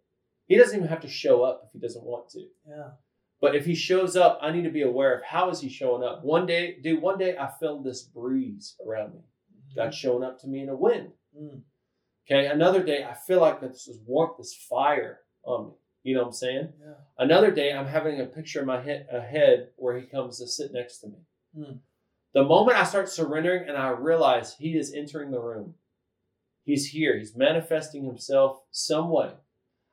[0.48, 2.40] He doesn't even have to show up if he doesn't want to.
[2.68, 2.90] Yeah.
[3.40, 6.04] But if he shows up, I need to be aware of how is he showing
[6.04, 6.24] up.
[6.24, 9.22] One day, dude, one day I felt this breeze around me.
[9.76, 11.12] God's showing up to me in a wind.
[11.40, 11.62] Mm.
[12.26, 12.48] Okay.
[12.48, 15.74] Another day, I feel like this is warmth, this fire on me.
[16.04, 16.74] You know what I'm saying?
[16.80, 16.94] Yeah.
[17.18, 20.48] Another day, I'm having a picture in my head, a head where he comes to
[20.48, 21.18] sit next to me.
[21.56, 21.78] Hmm.
[22.34, 25.76] The moment I start surrendering and I realize he is entering the room,
[26.64, 29.32] he's here, he's manifesting himself some way.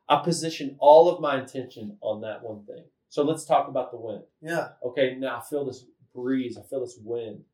[0.08, 2.84] I position all of my intention on that one thing.
[3.08, 4.24] So let's talk about the wind.
[4.42, 4.68] Yeah.
[4.84, 7.44] Okay, now I feel this breeze, I feel this wind.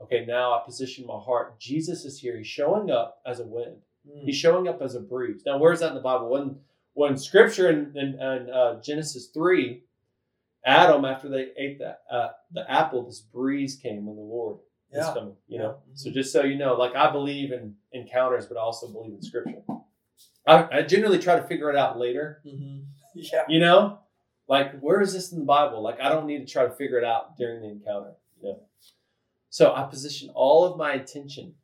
[0.00, 1.58] Okay, now I position my heart.
[1.60, 2.36] Jesus is here.
[2.36, 3.76] He's showing up as a wind.
[4.08, 4.24] Mm.
[4.24, 5.42] He's showing up as a breeze.
[5.44, 6.30] Now, where's that in the Bible?
[6.30, 6.56] When
[6.98, 9.84] when Scripture in, in, in uh, Genesis three,
[10.64, 14.58] Adam after they ate that uh, the apple, this breeze came when the Lord
[14.90, 15.14] is Yeah.
[15.14, 15.36] coming.
[15.46, 15.62] You Yeah.
[15.62, 19.12] know, so just so you know, like I believe in encounters, but I also believe
[19.12, 19.62] in Scripture.
[20.44, 22.40] I, I generally try to figure it out later.
[22.42, 22.80] hmm
[23.14, 23.44] Yeah.
[23.48, 24.00] You know,
[24.48, 25.80] like where is this in the Bible?
[25.80, 28.14] Like I don't need to try to figure it out during the encounter.
[28.42, 28.60] You know,
[29.50, 31.54] so I position all of my attention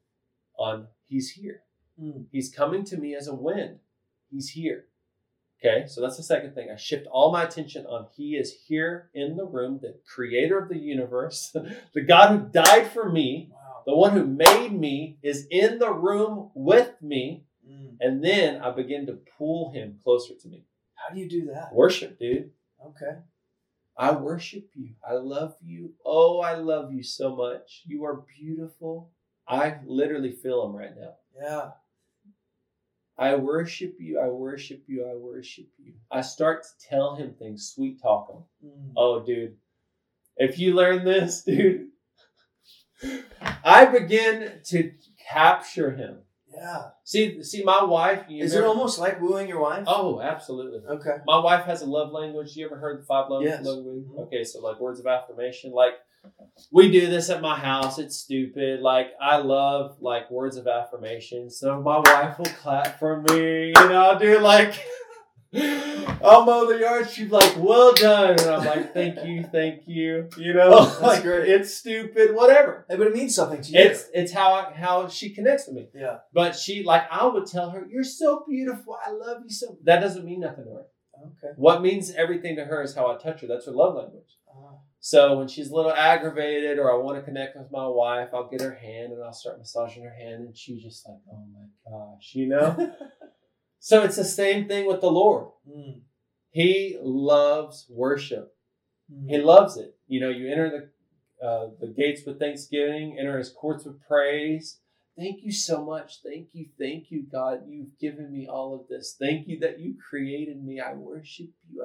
[0.57, 1.63] on He's here.
[2.01, 2.27] Mm.
[2.31, 3.81] He's coming to me as a wind.
[4.31, 4.87] He's here.
[5.65, 6.69] Okay, so that's the second thing.
[6.71, 10.69] I shift all my attention on He is here in the room, the creator of
[10.69, 11.57] the universe,
[11.95, 13.83] the God who died for me, Wow.
[13.87, 17.45] the one who made me is in the room with me.
[17.67, 17.97] Mm.
[18.01, 20.65] And then I begin to pull Him closer to me.
[20.97, 21.75] How do you do that?
[21.75, 22.51] Worship, dude.
[22.87, 23.21] Okay.
[23.97, 24.91] I worship you.
[25.09, 25.95] I love you.
[26.05, 27.83] Oh, I love you so much.
[27.87, 29.13] You are beautiful.
[29.49, 31.15] I literally feel Him right now.
[31.41, 31.71] Yeah.
[33.25, 34.21] I worship you.
[34.21, 35.07] I worship you.
[35.11, 35.95] I worship you.
[36.11, 38.43] I start to tell him things, sweet talk him.
[38.71, 38.93] Mm.
[38.99, 39.57] Oh, dude.
[40.37, 41.89] If you learn this, dude,
[43.65, 44.93] I begin to
[45.31, 46.19] capture him.
[46.55, 46.91] Yeah.
[47.03, 48.25] See, see, my wife.
[48.29, 49.85] You Is it almost like wooing your wife?
[49.87, 50.81] Oh, absolutely.
[50.87, 51.17] Okay.
[51.27, 52.55] My wife has a love language.
[52.55, 53.65] You ever heard the five love Yes.
[53.65, 54.05] language?
[54.05, 54.19] Mhm.
[54.27, 55.73] Okay, so like words of affirmation.
[55.73, 55.95] Like
[56.73, 57.99] we do this at my house.
[57.99, 58.81] It's stupid.
[58.81, 61.51] Like I love like words of affirmation.
[61.51, 63.73] So my wife will clap for me.
[63.77, 64.75] and I'll do like
[65.55, 67.09] I'll mow the yard.
[67.09, 71.01] She's like, "Well done," and I'm like, "Thank you, thank you." You know, oh, That's
[71.01, 71.49] like great.
[71.49, 72.35] it's stupid.
[72.35, 72.85] Whatever.
[72.89, 73.79] Hey, but it means something to you.
[73.79, 75.89] It's it's how I, how she connects with me.
[75.95, 76.19] yeah.
[76.33, 78.97] But she like I would tell her, "You're so beautiful.
[79.07, 80.87] I love you so." That doesn't mean nothing to her.
[81.23, 81.53] Okay.
[81.57, 83.47] What means everything to her is how I touch her.
[83.47, 84.37] That's her love language.
[85.07, 88.49] So when she's a little aggravated or I want to connect with my wife, I'll
[88.49, 91.67] get her hand and I'll start massaging her hand, and she's just like, "Oh my
[91.87, 92.91] gosh," you know.
[93.81, 95.49] so it's the same thing with the Lord.
[95.69, 96.01] Mm.
[96.53, 98.57] He loves worship.
[99.13, 99.29] Mm.
[99.29, 99.95] He loves it.
[100.07, 104.81] You know, you enter the uh, the gates with thanksgiving, enter his courts with praise.
[105.17, 106.23] Thank you so much.
[106.23, 106.67] Thank you.
[106.79, 107.63] Thank you, God.
[107.69, 109.15] You've given me all of this.
[109.19, 110.81] Thank you that you created me.
[110.81, 111.85] I worship you.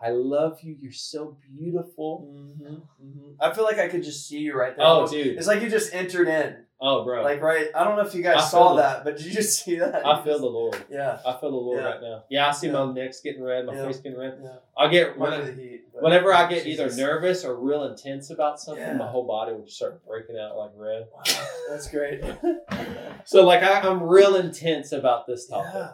[0.00, 0.76] I, I love you.
[0.80, 2.28] You're so beautiful.
[2.32, 3.34] Mhm, mhm.
[3.40, 4.86] I feel like I could just see you right there.
[4.86, 5.36] Oh, dude.
[5.36, 6.64] It's like you just entered in.
[6.80, 7.22] Oh, bro.
[7.24, 7.66] Like, right?
[7.74, 9.78] I don't know if you guys I saw the- that, but did you just see
[9.80, 10.06] that?
[10.06, 10.76] I feel the Lord.
[10.88, 11.18] Yeah.
[11.26, 11.88] I feel the Lord Yeah.
[11.88, 12.24] right now.
[12.30, 12.84] Yeah, I see Yeah.
[12.84, 13.86] my neck's getting red, my Yeah.
[13.86, 14.38] face getting red.
[14.76, 15.82] I get when I, heat.
[15.92, 19.66] whenever I oh, get either nervous or real intense about something, my whole body will
[19.66, 21.08] start breaking out like red.
[21.12, 21.22] Wow,
[21.68, 22.22] that's great.
[23.24, 25.90] So like I, I'm real intense about this topic.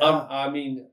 [0.00, 0.88] I'm, I mean,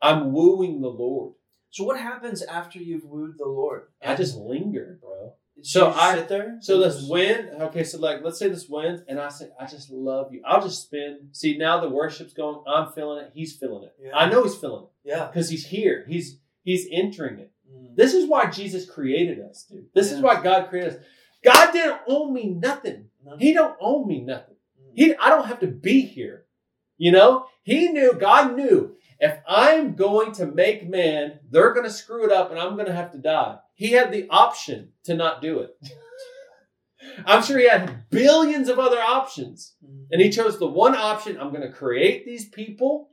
[0.00, 1.34] I'm wooing the Lord.
[1.70, 3.88] so what happens after you've wooed the Lord?
[4.02, 5.34] I just linger, bro.
[5.56, 6.58] Did so I- sit there.
[6.60, 9.90] So just- wind, okay, so like let's say this wind, and I say, I just
[9.90, 10.42] love you.
[10.46, 11.28] I'll just spin.
[11.32, 13.94] See, now the worship's going, I'm feeling it, he's feeling it.
[14.00, 14.16] Yeah.
[14.16, 15.26] I know he's feeling it Yeah.
[15.26, 16.04] because he's here.
[16.08, 17.52] He's he's entering it.
[17.72, 17.94] Mm.
[17.96, 19.86] This is why Jesus created us, dude.
[19.94, 21.00] This is why God created us.
[21.44, 23.10] God didn't owe me nothing.
[23.24, 23.36] No.
[23.36, 24.56] He don't owe me nothing.
[24.82, 24.92] Mm.
[24.94, 26.44] He, I don't have to be here.
[26.96, 31.92] You know, he knew, God knew, if I'm going to make man, they're going to
[31.92, 33.58] screw it up and I'm going to have to die.
[33.74, 35.76] He had the option to not do it.
[37.26, 39.74] I'm sure he had billions of other options.
[39.84, 40.06] Mm.
[40.12, 43.10] And he chose the one option I'm going to create these people.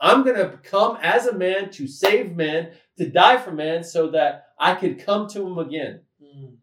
[0.00, 4.10] I'm going to come as a man to save man, to die for man, so
[4.10, 6.00] that I could come to him again.
[6.22, 6.56] Mm.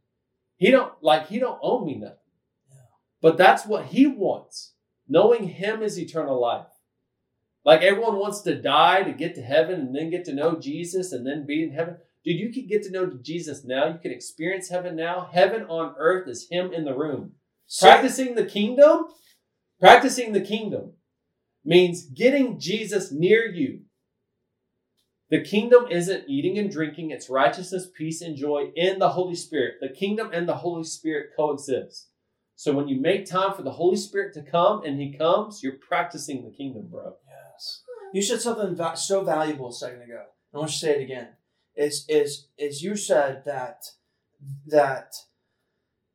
[0.57, 2.17] He don't like he don't owe me nothing.
[2.69, 2.75] Yeah.
[3.21, 4.73] But that's what he wants.
[5.07, 6.67] Knowing him is eternal life.
[7.63, 11.11] Like everyone wants to die to get to heaven and then get to know Jesus
[11.11, 11.97] and then be in heaven.
[12.25, 13.87] Dude, you can get to know Jesus now.
[13.87, 15.29] You can experience heaven now.
[15.31, 17.33] Heaven on earth is him in the room.
[17.65, 19.05] So- Practicing the kingdom,
[19.79, 20.93] practicing the kingdom
[21.63, 23.81] means getting Jesus near you.
[25.29, 29.75] The kingdom isn't eating and drinking, it's righteousness, peace, and joy in the Holy Spirit.
[29.79, 32.09] The kingdom and the Holy Spirit coexist.
[32.55, 35.77] So when you make time for the Holy Spirit to come and he comes, you're
[35.87, 37.13] practicing the kingdom, bro.
[37.27, 37.83] Yes.
[38.11, 40.25] You said something so valuable a second ago.
[40.53, 41.27] I want you to say it again.
[41.79, 43.85] Is is is you said that
[44.67, 45.15] that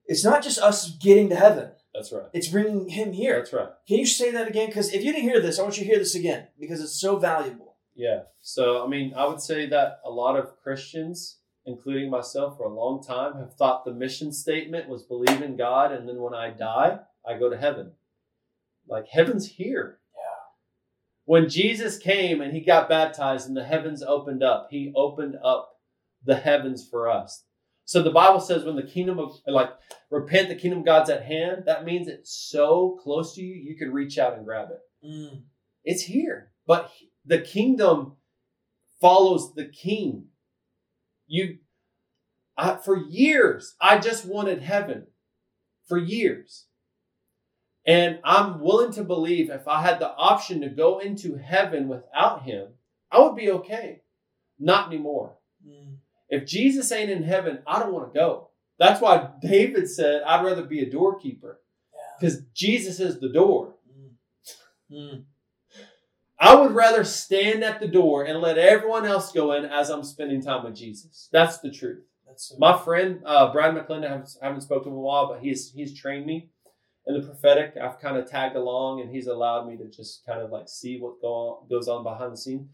[0.05, 2.27] it's not just us getting to heaven; That's right.
[2.35, 3.37] it's bringing Him here.
[3.39, 3.71] That's right.
[3.89, 4.67] Can you say that again?
[4.67, 7.01] Because if you didn't hear this, I want you to hear this again because it's
[7.01, 7.77] so valuable.
[7.95, 8.25] Yeah.
[8.43, 12.75] So, I mean, I would say that a lot of Christians, including myself for a
[12.75, 16.51] long time, have thought the mission statement was believe in God and then when I
[16.51, 17.93] die, I go to heaven.
[18.87, 20.01] Like, heaven's here.
[21.27, 25.71] When Jesus came and he got baptized and the heavens opened up, he opened up
[26.25, 27.45] the heavens for us.
[27.87, 29.71] So the Bible says when the kingdom of, like,
[30.11, 33.77] repent, the kingdom of God's at hand, that means it's so close to you, you
[33.77, 35.07] can reach out and grab it.
[35.07, 35.43] Mm.
[35.85, 36.53] It's here.
[36.67, 36.91] But
[37.27, 38.17] the kingdom
[39.01, 40.27] follows the king.
[41.27, 41.59] You,
[42.57, 45.09] I, for years, I just wanted heaven.
[45.87, 46.67] For years.
[47.87, 52.43] And I'm willing to believe if I had the option to go into heaven without
[52.43, 52.69] him,
[53.11, 54.03] I would be okay.
[54.59, 55.37] Not anymore.
[55.67, 55.97] Mm.
[56.31, 58.49] If Jesus ain't in heaven, I don't want to go.
[58.79, 61.61] That's why David said, I'd rather be a doorkeeper
[61.93, 62.01] Yeah.
[62.19, 63.75] because Jesus is the door.
[63.91, 64.11] Mm.
[64.93, 65.25] Mm.
[66.41, 70.03] I would rather stand at the door and let everyone else go in as I'm
[70.03, 71.29] spending time with Jesus.
[71.33, 72.05] That's the truth.
[72.27, 74.99] That's so My friend uh, Brad McClendon, I haven't, I haven't spoken to him in
[74.99, 76.49] a while, but he's he's trained me
[77.07, 77.75] in the prophetic.
[77.81, 80.99] I've kind of tagged along, and he's allowed me to just kind of like see
[80.99, 82.71] what go on, goes on behind the scene.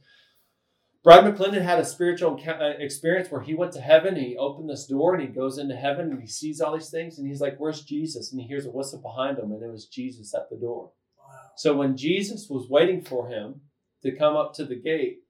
[1.02, 4.16] Brad McClendon had a spiritual uh, experience where he went to heaven.
[4.16, 6.90] And he opened this door and he goes into heaven and he sees all these
[6.90, 9.70] things and he's like, "Where's Jesus?" And he hears a whistle behind him, and it
[9.70, 10.92] was Jesus at the door.
[11.18, 11.50] Wow.
[11.56, 13.62] So when Jesus was waiting for him
[14.02, 15.20] to come up to the gate,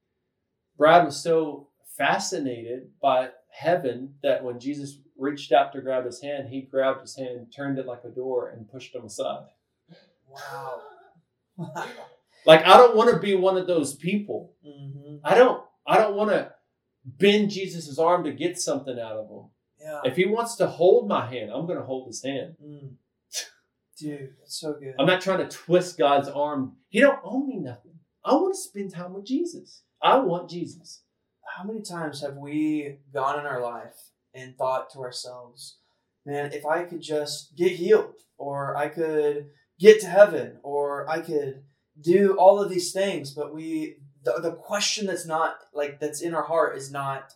[0.77, 6.49] Brad was so fascinated by heaven that when Jesus reached out to grab his hand,
[6.49, 9.47] he grabbed his hand, turned it like a door, and pushed him aside.
[10.29, 10.81] Wow.
[11.57, 11.87] Wow.
[12.47, 14.55] Like I don't want to be one of those people.
[14.65, 15.63] hmm I don't.
[15.87, 16.53] I don't want to
[17.05, 19.51] bend Jesus' arm to get something out of him.
[19.79, 20.01] Yeah.
[20.05, 22.55] If he wants to hold my hand, I'm going to hold his hand.
[22.65, 22.95] Mm.
[23.99, 24.95] Dude, that's so good.
[24.99, 26.77] I'm not trying to twist God's arm.
[26.89, 27.99] He don't owe me nothing.
[28.25, 29.83] I want to spend time with Jesus.
[30.03, 31.03] I want Jesus.
[31.57, 33.97] How many times have we gone in our life
[34.35, 35.79] and thought to ourselves,
[36.25, 39.47] man, if I could just get healed, or I could
[39.79, 41.63] get to heaven, or I could
[42.01, 46.35] do all of these things, but we, the, the question that's not like that's in
[46.35, 47.33] our heart is not,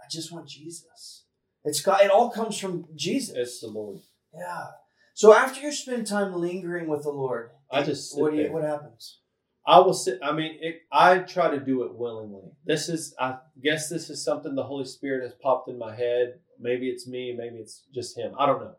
[0.00, 1.24] I just want Jesus.
[1.64, 3.36] It's got, it all comes from Jesus.
[3.36, 4.00] It's the Lord.
[4.34, 4.66] yeah.
[5.14, 8.64] So after you spend time lingering with the Lord, I just what do you, what
[8.64, 9.20] happens?
[9.66, 10.18] I will sit.
[10.22, 12.52] I mean, it, I try to do it willingly.
[12.66, 16.40] This is, I guess, this is something the Holy Spirit has popped in my head.
[16.60, 17.34] Maybe it's me.
[17.36, 18.34] Maybe it's just Him.
[18.38, 18.76] I don't know.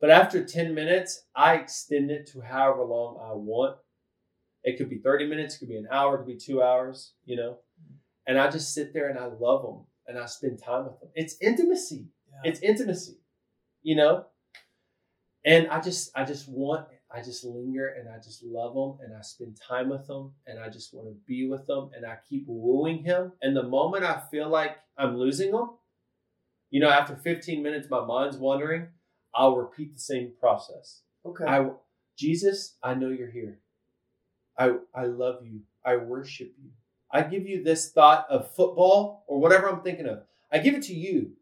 [0.00, 3.76] But after ten minutes, I extend it to however long I want.
[4.64, 5.56] It could be thirty minutes.
[5.56, 6.14] It could be an hour.
[6.14, 7.12] It could be two hours.
[7.24, 7.58] You know,
[8.26, 11.10] and I just sit there and I love them and I spend time with them.
[11.14, 12.06] It's intimacy.
[12.30, 12.50] Yeah.
[12.50, 13.18] It's intimacy.
[13.82, 14.24] You know,
[15.44, 19.16] and I just, I just want I just linger and I just love them and
[19.16, 22.18] I spend time with them and I just want to be with them and I
[22.28, 23.32] keep wooing him.
[23.40, 25.70] And the moment I feel like I'm losing him,
[26.70, 28.88] you know, after 15 minutes, my mind's wandering,
[29.34, 31.00] I'll repeat the same process.
[31.24, 31.44] okay.
[31.44, 31.70] I,
[32.16, 33.60] Jesus, I know you're here.
[34.58, 35.60] I, I love you.
[35.84, 36.70] I worship you.
[37.10, 40.24] I give you this thought of football or whatever I'm thinking of.
[40.52, 41.32] I give it to you,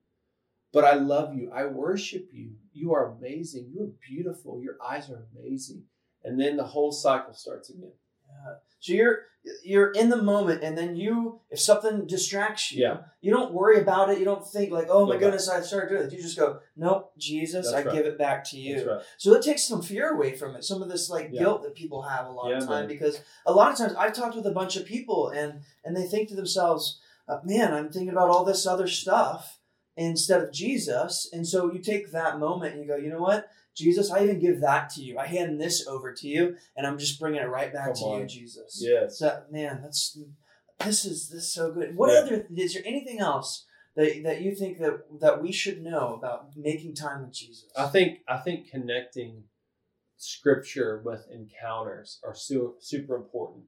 [0.73, 1.51] but I love you.
[1.55, 2.53] I worship you.
[2.73, 3.73] You are amazing.
[3.75, 4.61] You're beautiful.
[4.63, 5.85] Your eyes are amazing.
[6.25, 7.93] And then the whole cycle starts again.
[8.29, 8.55] Yeah.
[8.81, 9.19] So you're
[9.65, 12.97] you're in the moment, and then you, if something distracts you, Yeah.
[13.21, 14.19] you don't worry about it.
[14.19, 17.13] You don't think like, "Oh my goodness, I started doing this." You just go, "Nope,
[17.17, 17.95] Jesus, That's I right.
[17.97, 19.03] give it back to you." Right.
[19.19, 20.65] So it takes some fear away from it.
[20.65, 21.43] Some of this like Yeah.
[21.43, 22.89] guilt that people have a lot Yeah, of time man.
[22.89, 26.09] because a lot of times I've talked with a bunch of people and and they
[26.09, 26.99] think to themselves,
[27.29, 29.61] uh, "Man, I'm thinking about all this other stuff
[29.97, 33.49] instead of Jesus." And so you take that moment and you go, "You know what?"
[33.75, 35.19] Jesus, I even give that to you.
[35.19, 38.21] I hand this over to you, and I'm just bringing it right back Come to
[38.21, 38.27] you.
[38.27, 38.79] Jesus.
[38.83, 39.19] Yes.
[39.19, 40.19] So, man, that's
[40.81, 41.97] this is this is so good.
[41.97, 42.21] What Yeah.
[42.21, 46.57] other is there anything else that, that you think that that we should know about
[46.57, 47.71] making time with Jesus?
[47.77, 49.45] I think I think connecting
[50.17, 53.65] scripture with encounters are su- super important.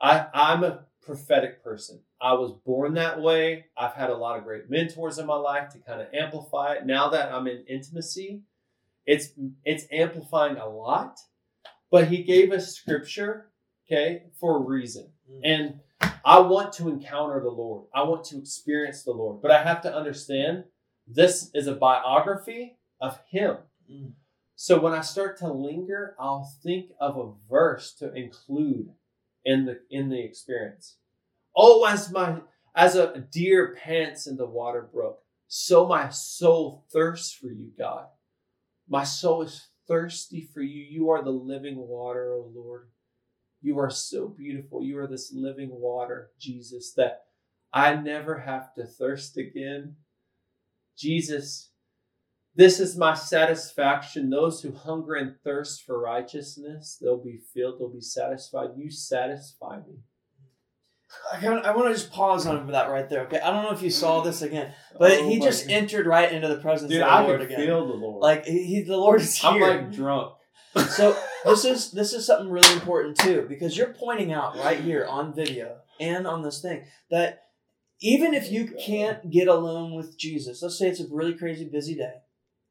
[0.00, 2.00] I I'm a prophetic person.
[2.20, 3.66] I was born that way.
[3.76, 6.86] I've had a lot of great mentors in my life to kind of amplify it.
[6.86, 8.42] Now that I'm in intimacy,
[9.06, 9.28] it's
[9.64, 11.18] it's amplifying a lot.
[11.90, 13.50] But he gave us scripture,
[13.86, 15.10] okay, for a reason.
[15.30, 15.40] Mm.
[15.44, 15.80] And
[16.24, 17.86] I want to encounter the Lord.
[17.94, 19.42] I want to experience the Lord.
[19.42, 20.64] But I have to understand
[21.06, 23.56] this is a biography of him.
[23.90, 24.12] Mm.
[24.54, 28.90] So when I start to linger, I'll think of a verse to include
[29.44, 30.96] in the in the experience.
[31.56, 32.40] Oh, as my
[32.74, 38.06] as a deer pants in the water brook, so my soul thirsts for you, God.
[38.88, 40.82] My soul is thirsty for you.
[40.82, 42.88] You are the living water, O Lord.
[43.60, 44.82] You are so beautiful.
[44.82, 47.24] You are this living water, Jesus, that
[47.72, 49.96] I never have to thirst again.
[50.96, 51.70] Jesus,
[52.54, 54.30] this is my satisfaction.
[54.30, 58.70] Those who hunger and thirst for righteousness, they'll be filled, they'll be satisfied.
[58.76, 60.00] You satisfy me.
[61.32, 63.22] I, I want to just pause on that right there.
[63.24, 65.72] Okay, I don't know if you saw this again, but Oh he just God.
[65.74, 67.58] entered right into the presence Dude, of the I Lord again.
[67.60, 68.22] feel the Lord.
[68.22, 69.50] Like he, he- the Lord is here.
[69.50, 70.32] I'm like drunk.
[70.88, 75.04] so this is this is something really important too because you're pointing out right here
[75.06, 77.42] on video and on this thing that
[78.00, 81.94] even if you can't get alone with Jesus, let's say it's a really crazy busy
[81.94, 82.14] day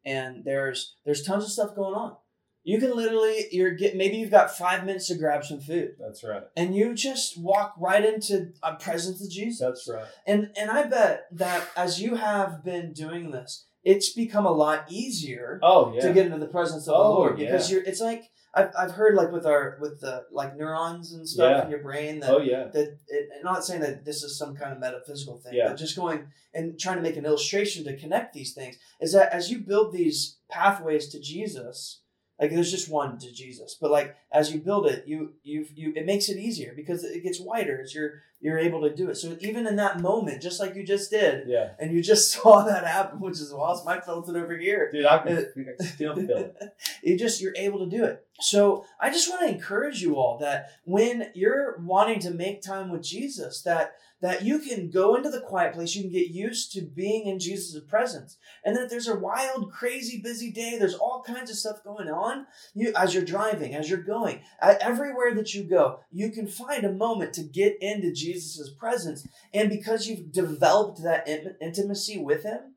[0.06, 2.16] and there's there's tons of stuff going on.
[2.64, 6.24] You can literally you're get maybe you've got five minutes to grab some food That's
[6.24, 6.44] right.
[6.56, 9.60] and you just walk right into a presence of Jesus.
[9.60, 10.06] That's right.
[10.28, 14.86] And and I bet that as you have been doing this, it's become a lot
[14.92, 16.02] easier Oh yeah.
[16.02, 17.78] to get into the presence of the Oh, Lord because yeah.
[17.78, 17.86] you're.
[17.88, 21.64] It's like I've, I've heard like with our with the like neurons and stuff Yeah.
[21.66, 22.66] in your brain that oh yeah.
[22.66, 25.70] that it, not saying that this is some kind of metaphysical thing, Yeah.
[25.70, 29.32] but just going and trying to make an illustration to connect these things is that
[29.34, 32.01] as you build these pathways to Jesus.
[32.42, 35.94] Like there's just one to Jesus, but like as you build it, you you you
[35.96, 39.16] it makes it easier because it gets wider as you're you're able to do it.
[39.18, 41.74] So even in that moment, just like you just did, Yeah.
[41.80, 43.88] and you just saw that happen, which is awesome.
[43.88, 44.90] I felt it over here.
[44.92, 45.42] Dude, I can, Uh,
[45.80, 46.58] I still feel it.
[47.04, 48.26] you just you're able to do it.
[48.40, 52.90] So I just want to encourage you all that when you're wanting to make time
[52.90, 56.72] with Jesus, that that you can go into the quiet place, you can get used
[56.74, 60.78] to being in Jesus' presence, and that there's a wild, crazy, busy day.
[60.78, 62.46] There's all kinds of stuff going on.
[62.74, 66.84] You as you're driving, as you're going, at everywhere that you go, you can find
[66.84, 72.44] a moment to get into Jesus' presence, and because you've developed that in- intimacy with
[72.44, 72.76] Him.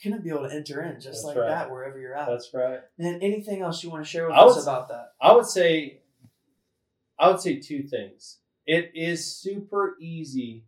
[0.00, 1.48] You're gonna be able to enter in just That's like right.
[1.48, 2.26] that wherever you're at.
[2.26, 2.80] That's right.
[2.98, 5.12] And anything else you want to share with I us was- about that?
[5.20, 6.00] I would say,
[7.20, 8.38] I would say two things.
[8.66, 10.64] It is super easy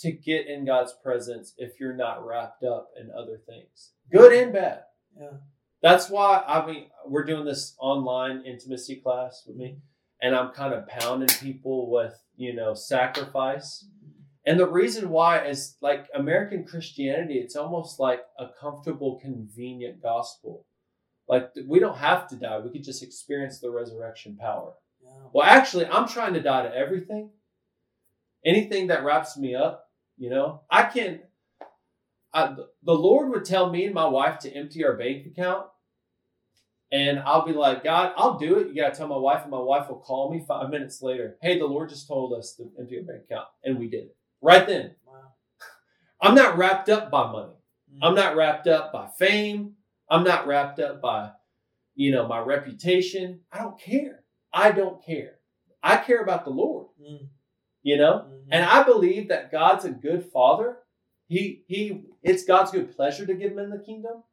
[0.00, 4.52] to get in God's presence if you're not wrapped up in other things, good and
[4.52, 4.82] bad.
[5.18, 5.38] Yeah.
[5.82, 10.26] That's why I mean we're doing this online intimacy class with me, mm-hmm.
[10.26, 13.84] and I'm kind of pounding people with you know sacrifice.
[13.86, 14.06] Mm-hmm.
[14.46, 20.64] And the reason why is like American Christianity, it's almost like a comfortable, convenient gospel.
[21.28, 24.74] Like we don't have to die; we could just experience the resurrection power.
[25.02, 25.28] Yeah.
[25.32, 27.30] Well, actually, I'm trying to die to everything.
[28.44, 29.85] Anything that wraps me up,
[30.16, 31.20] you know, I can.
[32.32, 35.66] I, the Lord would tell me and my wife to empty our bank account,
[36.92, 38.68] and I'll be like, God, I'll do it.
[38.68, 41.36] You gotta tell my wife, and my wife will call me five minutes later.
[41.40, 44.16] Hey, the Lord just told us to empty our bank account, and we did it
[44.42, 44.94] right then.
[45.06, 45.32] Wow.
[46.20, 47.54] I'm not wrapped up by money.
[47.94, 47.98] Mm.
[48.02, 49.74] I'm not wrapped up by fame.
[50.08, 51.30] I'm not wrapped up by,
[51.94, 53.40] you know, my reputation.
[53.50, 54.24] I don't care.
[54.52, 55.38] I don't care.
[55.82, 57.28] I care about the Lord, Mm.
[57.86, 58.26] You know?
[58.28, 58.48] Mhm.
[58.50, 60.78] And I believe that God's a good father.
[61.28, 64.24] He he it's God's good pleasure to give him in the kingdom.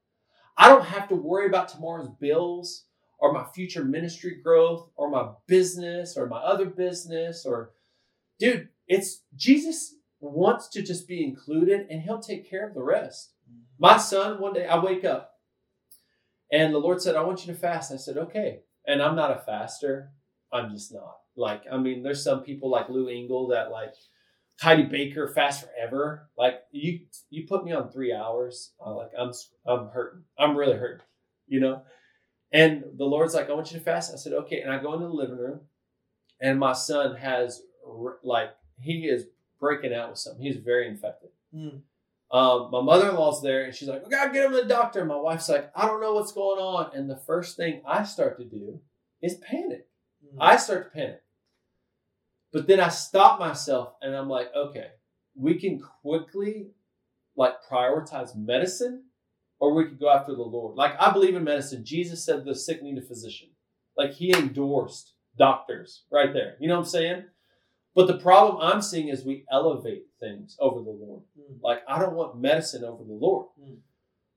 [0.57, 2.85] I don't have to worry about tomorrow's bills
[3.19, 7.73] or my future ministry growth or my business or my other business or
[8.39, 13.33] dude, it's Jesus wants to just be included and he'll take care of the rest.
[13.77, 15.35] My son, one day I wake up
[16.51, 17.91] and the Lord said, I want you to fast.
[17.91, 18.61] I said, okay.
[18.87, 20.11] And I'm not a faster.
[20.51, 21.17] I'm just not.
[21.35, 23.93] Like, I mean, there's some people like Lou Engle that like
[24.61, 26.29] Heidi Baker fast forever.
[26.37, 28.73] Like you, you put me on three hours.
[28.83, 29.31] I like I'm,
[29.65, 30.23] I'm hurting.
[30.37, 31.05] I'm really hurting,
[31.47, 31.81] you know?
[32.51, 34.13] And the Lord's like, I want you to fast.
[34.13, 34.61] I said, okay.
[34.61, 35.61] And I go into the living room
[36.39, 37.63] and my son has
[38.23, 39.25] like, he is
[39.59, 40.43] breaking out with something.
[40.43, 41.29] He's very infected.
[41.55, 41.81] Mm.
[42.31, 44.67] Um, my mother in law's there and she's like, We gotta get him to the
[44.67, 44.99] doctor.
[44.99, 46.91] And my wife's like, I don't know what's going on.
[46.93, 48.81] And the first thing I start to do
[49.21, 49.87] is panic.
[50.39, 51.21] I start to panic.
[52.51, 54.87] But then I stop myself and I'm like, okay,
[55.35, 56.67] we can quickly
[57.35, 59.05] like prioritize medicine
[59.59, 60.75] or we could go after the Lord.
[60.75, 61.83] Like I believe in medicine.
[61.83, 63.49] Jesus said the sick need a physician.
[63.97, 66.55] Like he endorsed doctors right there.
[66.59, 67.23] You know what I'm saying?
[67.95, 71.23] But the problem I'm seeing is we elevate things over the Lord.
[71.39, 71.57] Mm.
[71.61, 73.47] Like I don't want medicine over the Lord.
[73.61, 73.77] Mm.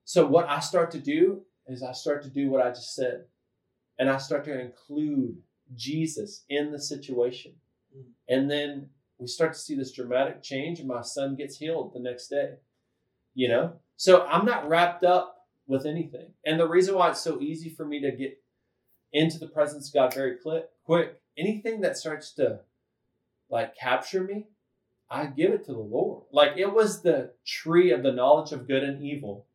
[0.05, 3.25] So what I start to do is I start to do what I just said.
[3.99, 5.39] And I start to include
[5.75, 7.53] Jesus in the situation.
[7.97, 8.05] Mm.
[8.29, 12.01] And then we start to see this dramatic change and my son gets healed the
[12.01, 12.55] next day.
[13.35, 13.73] You know?
[13.97, 16.29] So I'm not wrapped up with anything.
[16.45, 18.41] And the reason why it's so easy for me to get
[19.13, 22.61] into the presence of God very quick, quick, anything that starts to
[23.51, 24.47] like capture me,
[25.11, 26.25] I give it to the Lord.
[26.33, 29.47] Like it was the tree of the knowledge of good and evil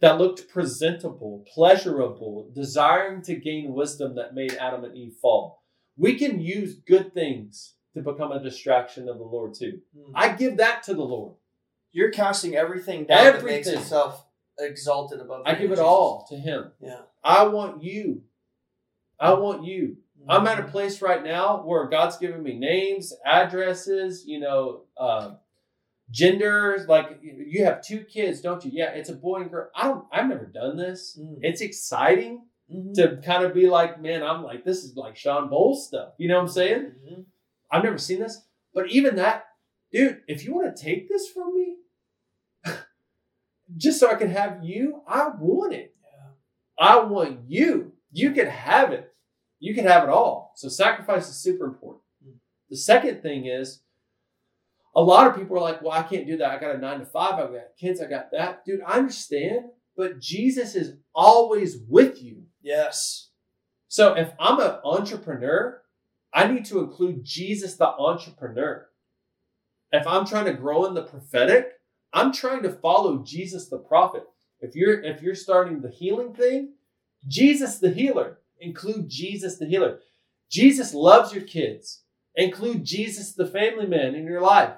[0.00, 5.62] that looked presentable, pleasurable, desiring to gain wisdom that made Adam and Eve fall.
[5.96, 9.80] We can use good things to become a distraction of the Lord too.
[9.96, 10.12] Mm.
[10.14, 11.36] I give that to the Lord.
[11.92, 13.80] You're casting everything down that makes Everything.
[13.82, 14.26] itself
[14.58, 15.42] exalted above.
[15.46, 16.72] I give it all to Him.
[16.80, 17.00] Yeah.
[17.24, 18.22] I want you.
[19.18, 19.96] I want you.
[20.28, 20.70] I'm at a Mhm.
[20.72, 25.36] place right now where God's giving me names, addresses, you know, uh,
[26.10, 26.86] genders.
[26.88, 28.70] Like you have two kids, don't you?
[28.72, 29.70] Yeah, it's a boy and girl.
[29.74, 30.04] I don't.
[30.12, 31.18] I've never done this.
[31.20, 31.38] Mm.
[31.42, 32.94] It's exciting Mhm.
[32.94, 36.14] to kind of be like, man, I'm like, this is like Shawn Bolz stuff.
[36.18, 36.92] You know what I'm saying?
[37.08, 37.24] Mhm.
[37.70, 38.42] I've never seen this.
[38.74, 39.44] But even that,
[39.92, 41.76] dude, if you want to take this from me,
[43.76, 45.94] just so I can have you, I want it.
[46.02, 46.30] Yeah.
[46.78, 47.92] I want you.
[48.12, 49.12] You can have it.
[49.58, 50.52] You can have it all.
[50.56, 52.02] So sacrifice is super important.
[52.26, 52.34] Mm.
[52.68, 53.82] The second thing is
[54.96, 56.50] a lot of people are like, well, I can't do that.
[56.50, 57.34] I got a nine to five.
[57.34, 58.00] I've got kids.
[58.00, 58.64] I got that.
[58.64, 62.44] Dude, I understand, but Jesus is always with you.
[62.62, 63.28] Yes.
[63.88, 65.82] So if I'm an entrepreneur,
[66.32, 68.88] I need to include Jesus the entrepreneur.
[69.92, 71.72] If I'm trying to grow in the prophetic,
[72.14, 74.24] I'm trying to follow Jesus the prophet.
[74.60, 76.72] If you're if you're starting the healing thing,
[77.28, 78.38] Jesus the healer.
[78.60, 79.98] Include Jesus the healer.
[80.50, 82.02] Jesus loves your kids.
[82.36, 84.74] Include Jesus the family man in your life.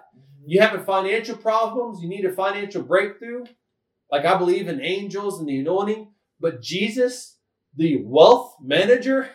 [0.47, 3.45] You having financial problems, you need a financial breakthrough.
[4.11, 7.39] Like I believe in angels and the anointing, but Jesus,
[7.77, 9.31] the wealth manager,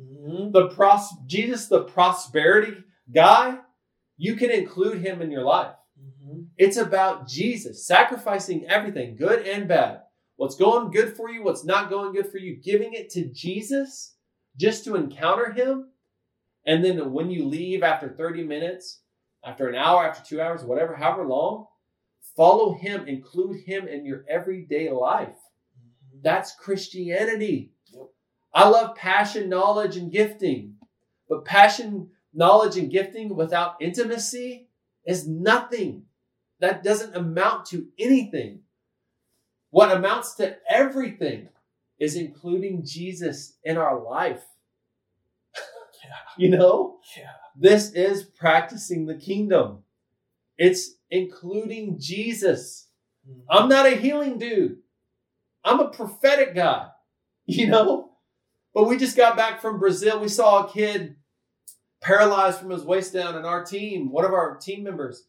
[0.00, 0.52] Mhm.
[0.52, 3.58] the pros Jesus, the prosperity guy,
[4.16, 5.74] you can include him in your life.
[6.00, 6.46] Mhm.
[6.56, 10.02] It's about Jesus sacrificing everything, good and bad.
[10.36, 14.16] What's going good for you, what's not going good for you, giving it to Jesus
[14.56, 15.90] just to encounter him.
[16.66, 19.02] And then when you leave after 30 minutes,
[19.44, 21.66] after an hour, after two hours, whatever, however long,
[22.36, 25.38] follow him, include him in your everyday life.
[25.78, 26.22] Mhm.
[26.22, 27.72] That's Christianity.
[28.52, 30.78] I love passion, knowledge, and gifting.
[31.28, 34.70] But passion, knowledge, and gifting without intimacy
[35.04, 36.06] is nothing.
[36.60, 38.64] That doesn't amount to anything.
[39.70, 41.48] What amounts to everything
[41.98, 44.44] is including Jesus in our life.
[46.36, 46.98] You know?
[47.16, 47.30] Yeah.
[47.56, 49.84] This is practicing the kingdom.
[50.58, 52.88] It's including Jesus.
[53.28, 53.42] Mhm.
[53.48, 54.78] I'm not a healing dude.
[55.64, 56.88] I'm a prophetic guy,
[57.46, 58.10] you know?
[58.74, 60.20] But we just got back from Brazil.
[60.20, 61.16] We saw a kid
[62.02, 65.26] paralyzed from his waist down, and our team, one of our team members,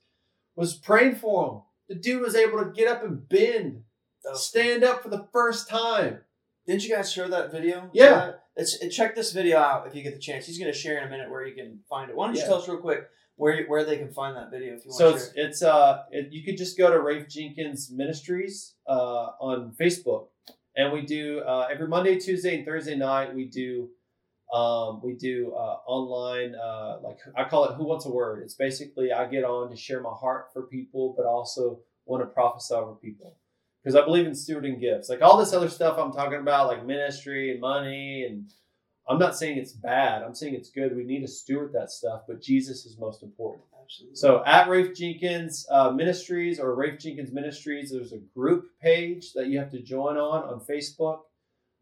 [0.55, 1.61] was praying for him.
[1.87, 3.83] The dude was able to get up and bend,
[4.33, 6.21] stand up for the first time.
[6.67, 7.89] Didn't you guys share that video?
[7.93, 8.33] Yeah.
[8.57, 10.45] Let's uh, check this video out if you get the chance.
[10.47, 12.15] He's going to share in a minute where you can find it.
[12.15, 12.47] Why don't you Yeah.
[12.47, 15.11] tell us real quick where where they can find that video if you want So
[15.11, 19.73] to it's it's uh it, you could just go to Raefe Jenkins Ministries uh on
[19.79, 20.27] Facebook,
[20.77, 23.89] and we do uh, every Monday, Tuesday, and Thursday night we do
[24.53, 28.41] um we do uh, online uh like I call it Who Wants a Word.
[28.43, 32.27] It's basically I get on to share my heart for people, but also want to
[32.27, 33.35] prophesy over people
[33.85, 35.09] because I believe in stewarding gifts.
[35.09, 38.51] Like all this other stuff I'm talking about, like ministry and money and.
[39.07, 40.23] I'm not saying it's bad.
[40.23, 40.95] I'm saying it's good.
[40.95, 43.63] We need to steward that stuff, but Jesus is most important.
[43.85, 44.15] Absolutely.
[44.15, 49.47] So at Raefe Jenkins uh, Ministries or Raefe Jenkins Ministries, there's a group page that
[49.47, 51.19] you have to join on on Facebook.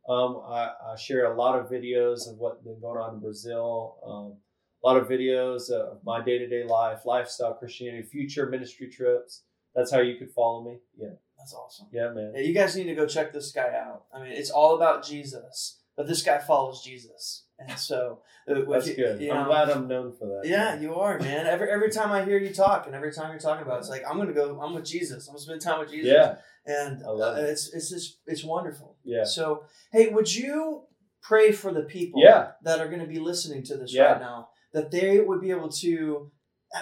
[0.09, 3.95] Um, I, I share a lot of videos of what's been going on in Brazil.
[4.05, 4.37] Um,
[4.83, 9.43] a lot of videos of my day to day life, lifestyle, Christianity, future ministry trips.
[9.73, 10.79] That's how you could follow me.
[10.97, 11.87] Yeah, That's awesome.
[11.91, 12.31] yeah, man.
[12.35, 14.03] Yeah, you guys need to go check this guy out.
[14.13, 18.19] I mean, it's all about Jesus, but this guy follows Jesus, and so
[18.49, 19.21] uh, That's you- good.
[19.21, 20.41] you I'm glad I'm known for that.
[20.49, 21.45] Yeah, you are, man.
[21.47, 23.89] Every every time I hear you talk, and every time you're talking about, it, it's
[23.89, 24.59] like I'm gonna go.
[24.61, 25.27] I'm with Jesus.
[25.27, 26.11] I'm gonna spend time with Jesus.
[26.13, 26.35] yeah,
[26.65, 27.49] and uh, it.
[27.49, 28.95] it's it's just it's wonderful.
[29.03, 30.83] yeah, So, hey, would you
[31.21, 32.51] pray for the people yeah.
[32.63, 34.11] that are going to be listening to this Yeah.
[34.11, 36.29] right now that they would be able to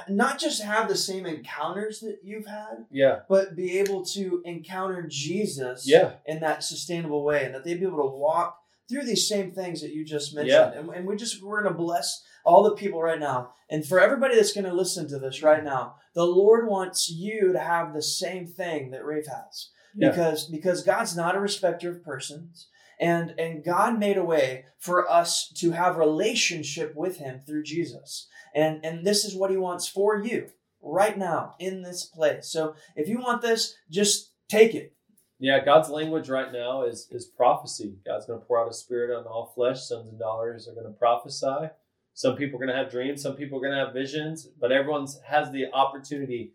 [0.10, 3.20] not just have the same encounters that you've had, Yeah.
[3.28, 6.14] but be able to encounter Jesus Yeah.
[6.26, 8.58] in that sustainable way and that they'd be able to walk
[8.90, 10.74] through these same things that you just mentioned.
[10.76, 13.54] And, and we just we're gonna bless all the people right now.
[13.70, 17.60] And for everybody that's gonna listen to this right now, the Lord wants you to
[17.60, 19.70] have the same thing that Raefe has.
[19.96, 20.10] Yeah.
[20.10, 22.68] Because because God's not a respecter of persons.
[23.02, 28.28] And and God made a way for us to have relationship with him through Jesus.
[28.56, 30.50] And and this is what he wants for you
[30.82, 32.48] right now in this place.
[32.48, 34.94] So if you want this, just take it.
[35.40, 37.96] Yeah, God's language right now is is prophecy.
[38.06, 39.82] God's going to pour out His Spirit on all flesh.
[39.82, 41.72] Sons and daughters are going to prophesy.
[42.14, 43.24] Some people are going to have dreams.
[43.24, 44.48] Some people are going to have visions.
[44.60, 46.54] But everyone has the opportunity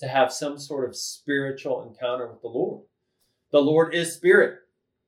[0.00, 2.82] to have some sort of spiritual encounter with the Lord.
[3.50, 4.58] The Lord is Spirit,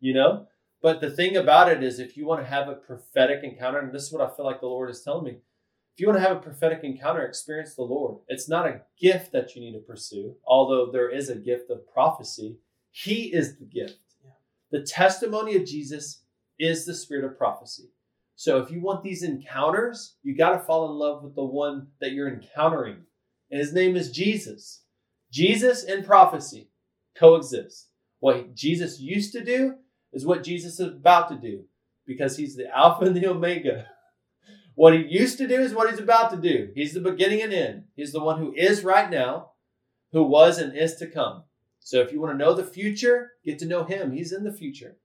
[0.01, 0.47] you know.
[0.83, 3.93] But the thing about it is, if you want to have a prophetic encounter, and
[3.93, 5.39] this is what I feel like the Lord is telling me,
[5.93, 8.19] if you want to have a prophetic encounter, experience the Lord.
[8.29, 11.87] It's not a gift that you need to pursue, although there is a gift of
[11.93, 12.57] prophecy.
[12.91, 13.99] He is the gift.
[14.71, 16.23] The testimony of Jesus
[16.59, 17.91] is the spirit of prophecy.
[18.37, 21.89] So if you want these encounters, you got to fall in love with the one
[22.01, 23.03] that you're encountering.
[23.51, 24.83] And his name is Jesus.
[25.31, 26.71] Jesus and prophecy
[27.17, 27.89] coexist.
[28.21, 29.75] What Jesus used to do
[30.13, 31.65] is what Jesus is about to do
[32.07, 33.87] because he's the Alpha and the Omega.
[34.77, 36.71] What he used to do is what he's about to do.
[36.75, 37.85] He's the beginning and end.
[37.97, 39.51] He's the one who is right now,
[40.13, 41.43] who was and is to come.
[41.81, 44.13] So if you want to know the future, get to know him.
[44.13, 44.97] He's in the future.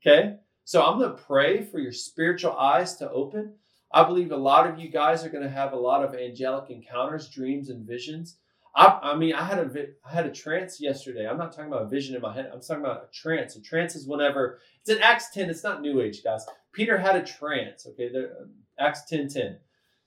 [0.00, 0.36] Okay?
[0.64, 3.54] So I'm going to pray for your spiritual eyes to open.
[3.92, 6.70] I believe a lot of you guys are going to have a lot of angelic
[6.70, 8.38] encounters, dreams, and visions.
[8.78, 11.26] I, I mean, I had a I had a trance yesterday.
[11.26, 12.48] I'm not talking about a vision in my head.
[12.52, 13.56] I'm talking about a trance.
[13.56, 15.50] A trance is whenever it's in Acts 10.
[15.50, 16.46] It's not New Age, guys.
[16.72, 17.88] Peter had a trance.
[17.88, 18.44] Okay, there, uh,
[18.78, 19.58] Acts 10 10.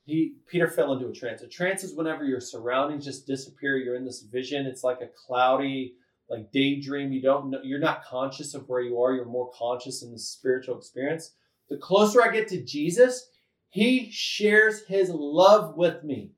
[0.06, 1.42] He Peter fell into a trance.
[1.42, 3.76] A trance is whenever your surroundings just disappear.
[3.76, 4.66] You're in this vision.
[4.66, 5.96] It's like a cloudy,
[6.30, 7.12] like daydream.
[7.12, 7.60] You don't know.
[7.64, 9.14] You're not conscious of where you are.
[9.14, 11.34] You're more conscious in the spiritual experience.
[11.70, 13.28] The closer I get to Jesus,
[13.68, 16.32] He shares His love with me.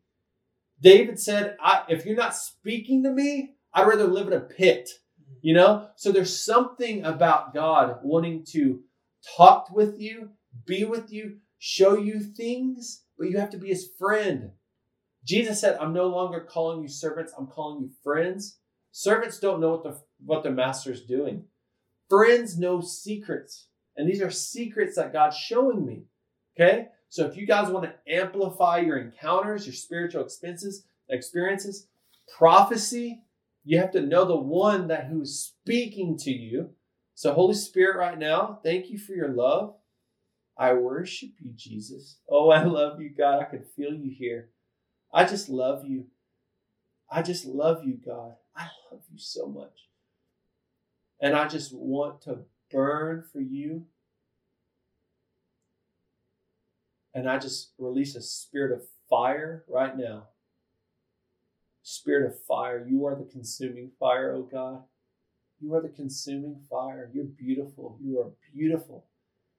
[0.84, 1.58] David said,
[1.90, 4.90] "If you're not speaking to me, I'd rather live in a pit."
[5.42, 5.90] You know.
[5.96, 8.84] So there's something about God wanting to
[9.38, 10.30] talk with you,
[10.66, 14.52] be with you, show you things, but you have to be his friend.
[15.24, 18.60] Jesus said, I'm no longer calling you servants, I'm calling you friends.
[18.92, 21.46] Servants don't know what the what their master's doing.
[22.10, 23.70] Friends know secrets.
[23.96, 26.04] And these are secrets that God's showing me.
[26.56, 26.88] Okay?
[27.14, 31.86] So if you guys want to amplify your encounters, your spiritual expenses, experiences,
[32.40, 33.22] prophecy,
[33.64, 36.72] you have to know the one that who's speaking to you.
[37.14, 39.76] So Holy Spirit right now, thank you for your love.
[40.58, 42.18] I worship you, Jesus.
[42.28, 43.44] Oh, I love you, God.
[43.44, 44.50] I can feel you here.
[45.14, 46.06] I just love you.
[47.12, 48.38] I just love you, God.
[48.56, 49.88] I love you so much.
[51.22, 52.40] And I just want to
[52.72, 53.86] burn for you.
[57.14, 60.30] And I just release a spirit of fire right now.
[61.84, 62.86] Spirit of fire.
[62.88, 64.84] You are the consuming fire, oh God.
[65.62, 67.10] You are the consuming fire.
[67.14, 67.98] You're beautiful.
[68.02, 69.06] You are beautiful.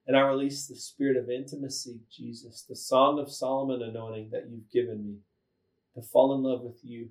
[0.07, 4.71] And I release the spirit of intimacy, Jesus, the Song of Solomon anointing that you've
[4.71, 5.17] given me
[5.95, 7.09] to fall in love with you.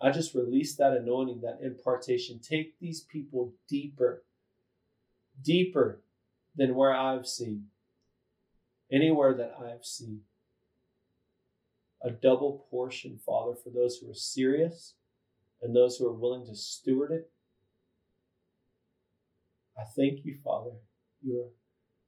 [0.00, 2.38] I just release that anointing, that impartation.
[2.38, 4.22] Take these people deeper,
[5.42, 6.00] deeper
[6.54, 7.64] than where I've seen,
[8.92, 10.20] anywhere that I've seen.
[12.02, 14.94] A double portion, Father, for those who are serious
[15.62, 17.30] and those who are willing to steward it.
[19.78, 20.72] I thank you, Father.
[21.22, 21.50] You are,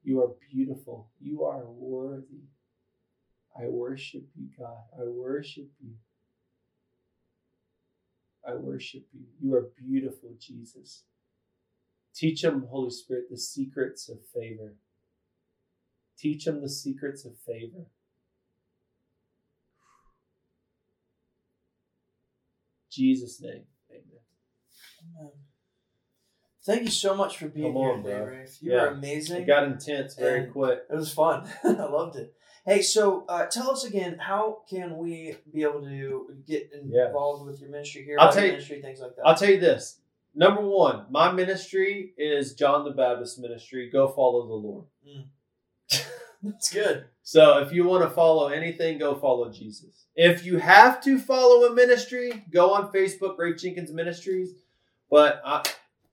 [0.03, 1.11] you are beautiful.
[1.21, 2.45] You are worthy.
[3.59, 4.85] I worship you, God.
[4.99, 5.95] I worship you.
[8.47, 9.27] I worship you.
[9.41, 11.03] You are beautiful, Jesus.
[12.15, 14.75] Teach them, Holy Spirit, the secrets of favor.
[16.19, 17.87] Teach them the secrets of favor.
[22.91, 23.63] Jesus' name.
[23.91, 24.03] Amen.
[25.21, 25.33] Amen.
[26.65, 28.27] Thank you so much for being Come here on, today, bro.
[28.27, 28.63] Raefe.
[28.63, 28.79] You Yeah.
[28.85, 29.43] are amazing.
[29.43, 30.81] It got intense very And- quick.
[30.91, 31.49] It was fun.
[31.65, 32.35] I loved it.
[32.67, 37.07] Hey, so uh, tell us again, how can we be able to get Yeah.
[37.07, 38.17] involved with your ministry here?
[38.19, 39.23] I'll tell you- ministry, things like that.
[39.27, 40.01] I'll tell you this.
[40.35, 43.89] Number one, my ministry is John the Baptist ministry.
[43.91, 44.85] Go follow the Lord.
[46.43, 47.07] That's good.
[47.23, 50.07] So if you want to follow anything, go follow Jesus.
[50.15, 54.55] If you have to follow a ministry, go on Facebook, Raefe Jenkins Ministries.
[55.11, 55.65] But I,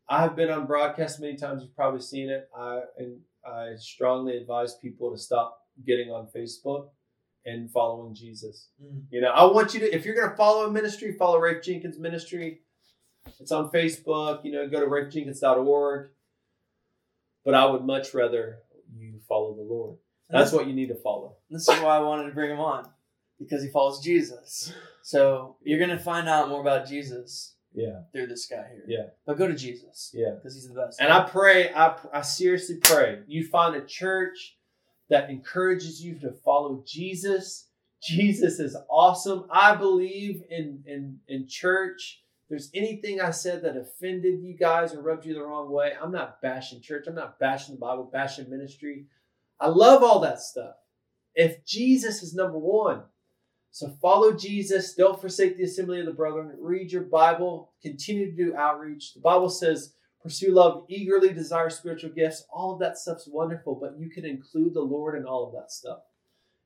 [0.09, 1.61] I have been on broadcast many times.
[1.61, 2.49] You've probably seen it.
[2.57, 6.89] I and I strongly advise people to stop getting on Facebook
[7.45, 8.69] and following Jesus.
[8.83, 9.03] Mm.
[9.11, 11.63] You know, I want you to, if you're going to follow a ministry, follow Raefe
[11.63, 12.61] Jenkins Ministry.
[13.39, 14.43] It's on Facebook.
[14.43, 16.09] You know, go to raefejenkins.org.
[17.43, 18.59] But I would much rather
[18.97, 19.97] you follow the Lord.
[20.29, 21.35] That's what you need to follow.
[21.49, 22.87] This is why I wanted to bring him on
[23.39, 24.73] because he follows Jesus.
[25.03, 28.01] So you're gonna find out more about Jesus Yeah.
[28.11, 28.83] through this guy here.
[28.87, 29.05] Yeah.
[29.25, 30.31] But go to Jesus Yeah.
[30.35, 30.99] because he's the best.
[30.99, 34.57] And I pray, I, I seriously pray, you find a church
[35.09, 37.67] that encourages you to follow Jesus.
[38.01, 39.45] Jesus is awesome.
[39.51, 42.21] I believe in, in, in church.
[42.43, 45.93] If there's anything I said that offended you guys or rubbed you the wrong way,
[46.01, 47.05] I'm not bashing church.
[47.07, 49.05] I'm not bashing the Bible, bashing ministry.
[49.59, 50.75] I love all that stuff.
[51.33, 53.03] If Jesus is number one,
[53.71, 54.93] so follow Jesus.
[54.93, 56.51] Don't forsake the assembly of the brethren.
[56.57, 57.73] Read your Bible.
[57.81, 59.13] Continue to do outreach.
[59.13, 59.93] The Bible says
[60.23, 62.45] pursue love, eagerly desire spiritual gifts.
[62.49, 65.71] All of that stuff's wonderful, but you can include the Lord in all of that
[65.71, 65.99] stuff.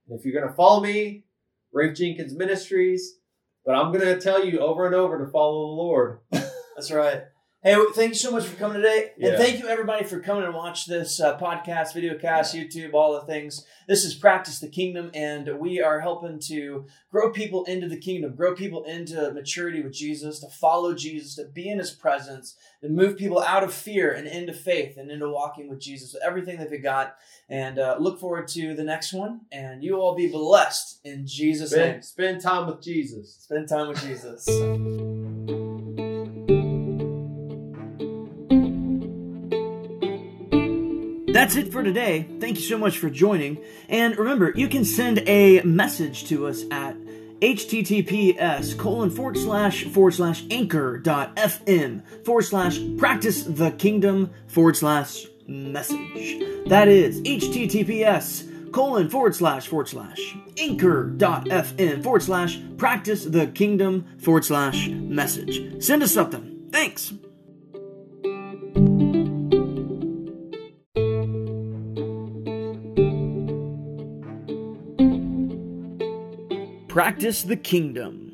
[0.08, 1.26] And if you're going to follow me,
[1.74, 3.18] Raefe Jenkins Ministries,
[3.66, 6.20] but I'm going to tell you over and over to follow the Lord.
[6.32, 7.24] That's right.
[7.62, 9.12] Hey, thank you so much for coming today.
[9.22, 13.12] And thank you, everybody, for coming and watch this uh, podcast, video cast, YouTube, all
[13.12, 13.66] the things.
[13.86, 18.34] This is Practice the Kingdom, and we are helping to grow people into the kingdom,
[18.34, 22.88] grow people into maturity with Jesus, to follow Jesus, to be in his presence, to
[22.88, 26.60] move people out of fear and into faith and into walking with Jesus, with everything
[26.60, 27.18] that they got.
[27.49, 29.41] And uh, look forward to the next one.
[29.51, 32.01] And you all be blessed in Jesus' name.
[32.01, 33.36] Spend, spend time with Jesus.
[33.41, 34.47] Spend time with Jesus.
[41.32, 42.27] That's it for today.
[42.39, 43.63] Thank you so much for joining.
[43.88, 46.95] And remember, you can send a message to us at
[47.39, 54.75] https colon forward slash forward slash anchor dot fm forward slash practice the kingdom forward
[54.75, 56.43] slash message.
[56.67, 63.47] That is https colon forward slash forward slash anchor dot fm forward slash practice the
[63.47, 65.82] kingdom forward slash message.
[65.82, 66.67] Send us something.
[66.71, 67.13] Thanks.
[77.00, 78.28] Practice the kingdom.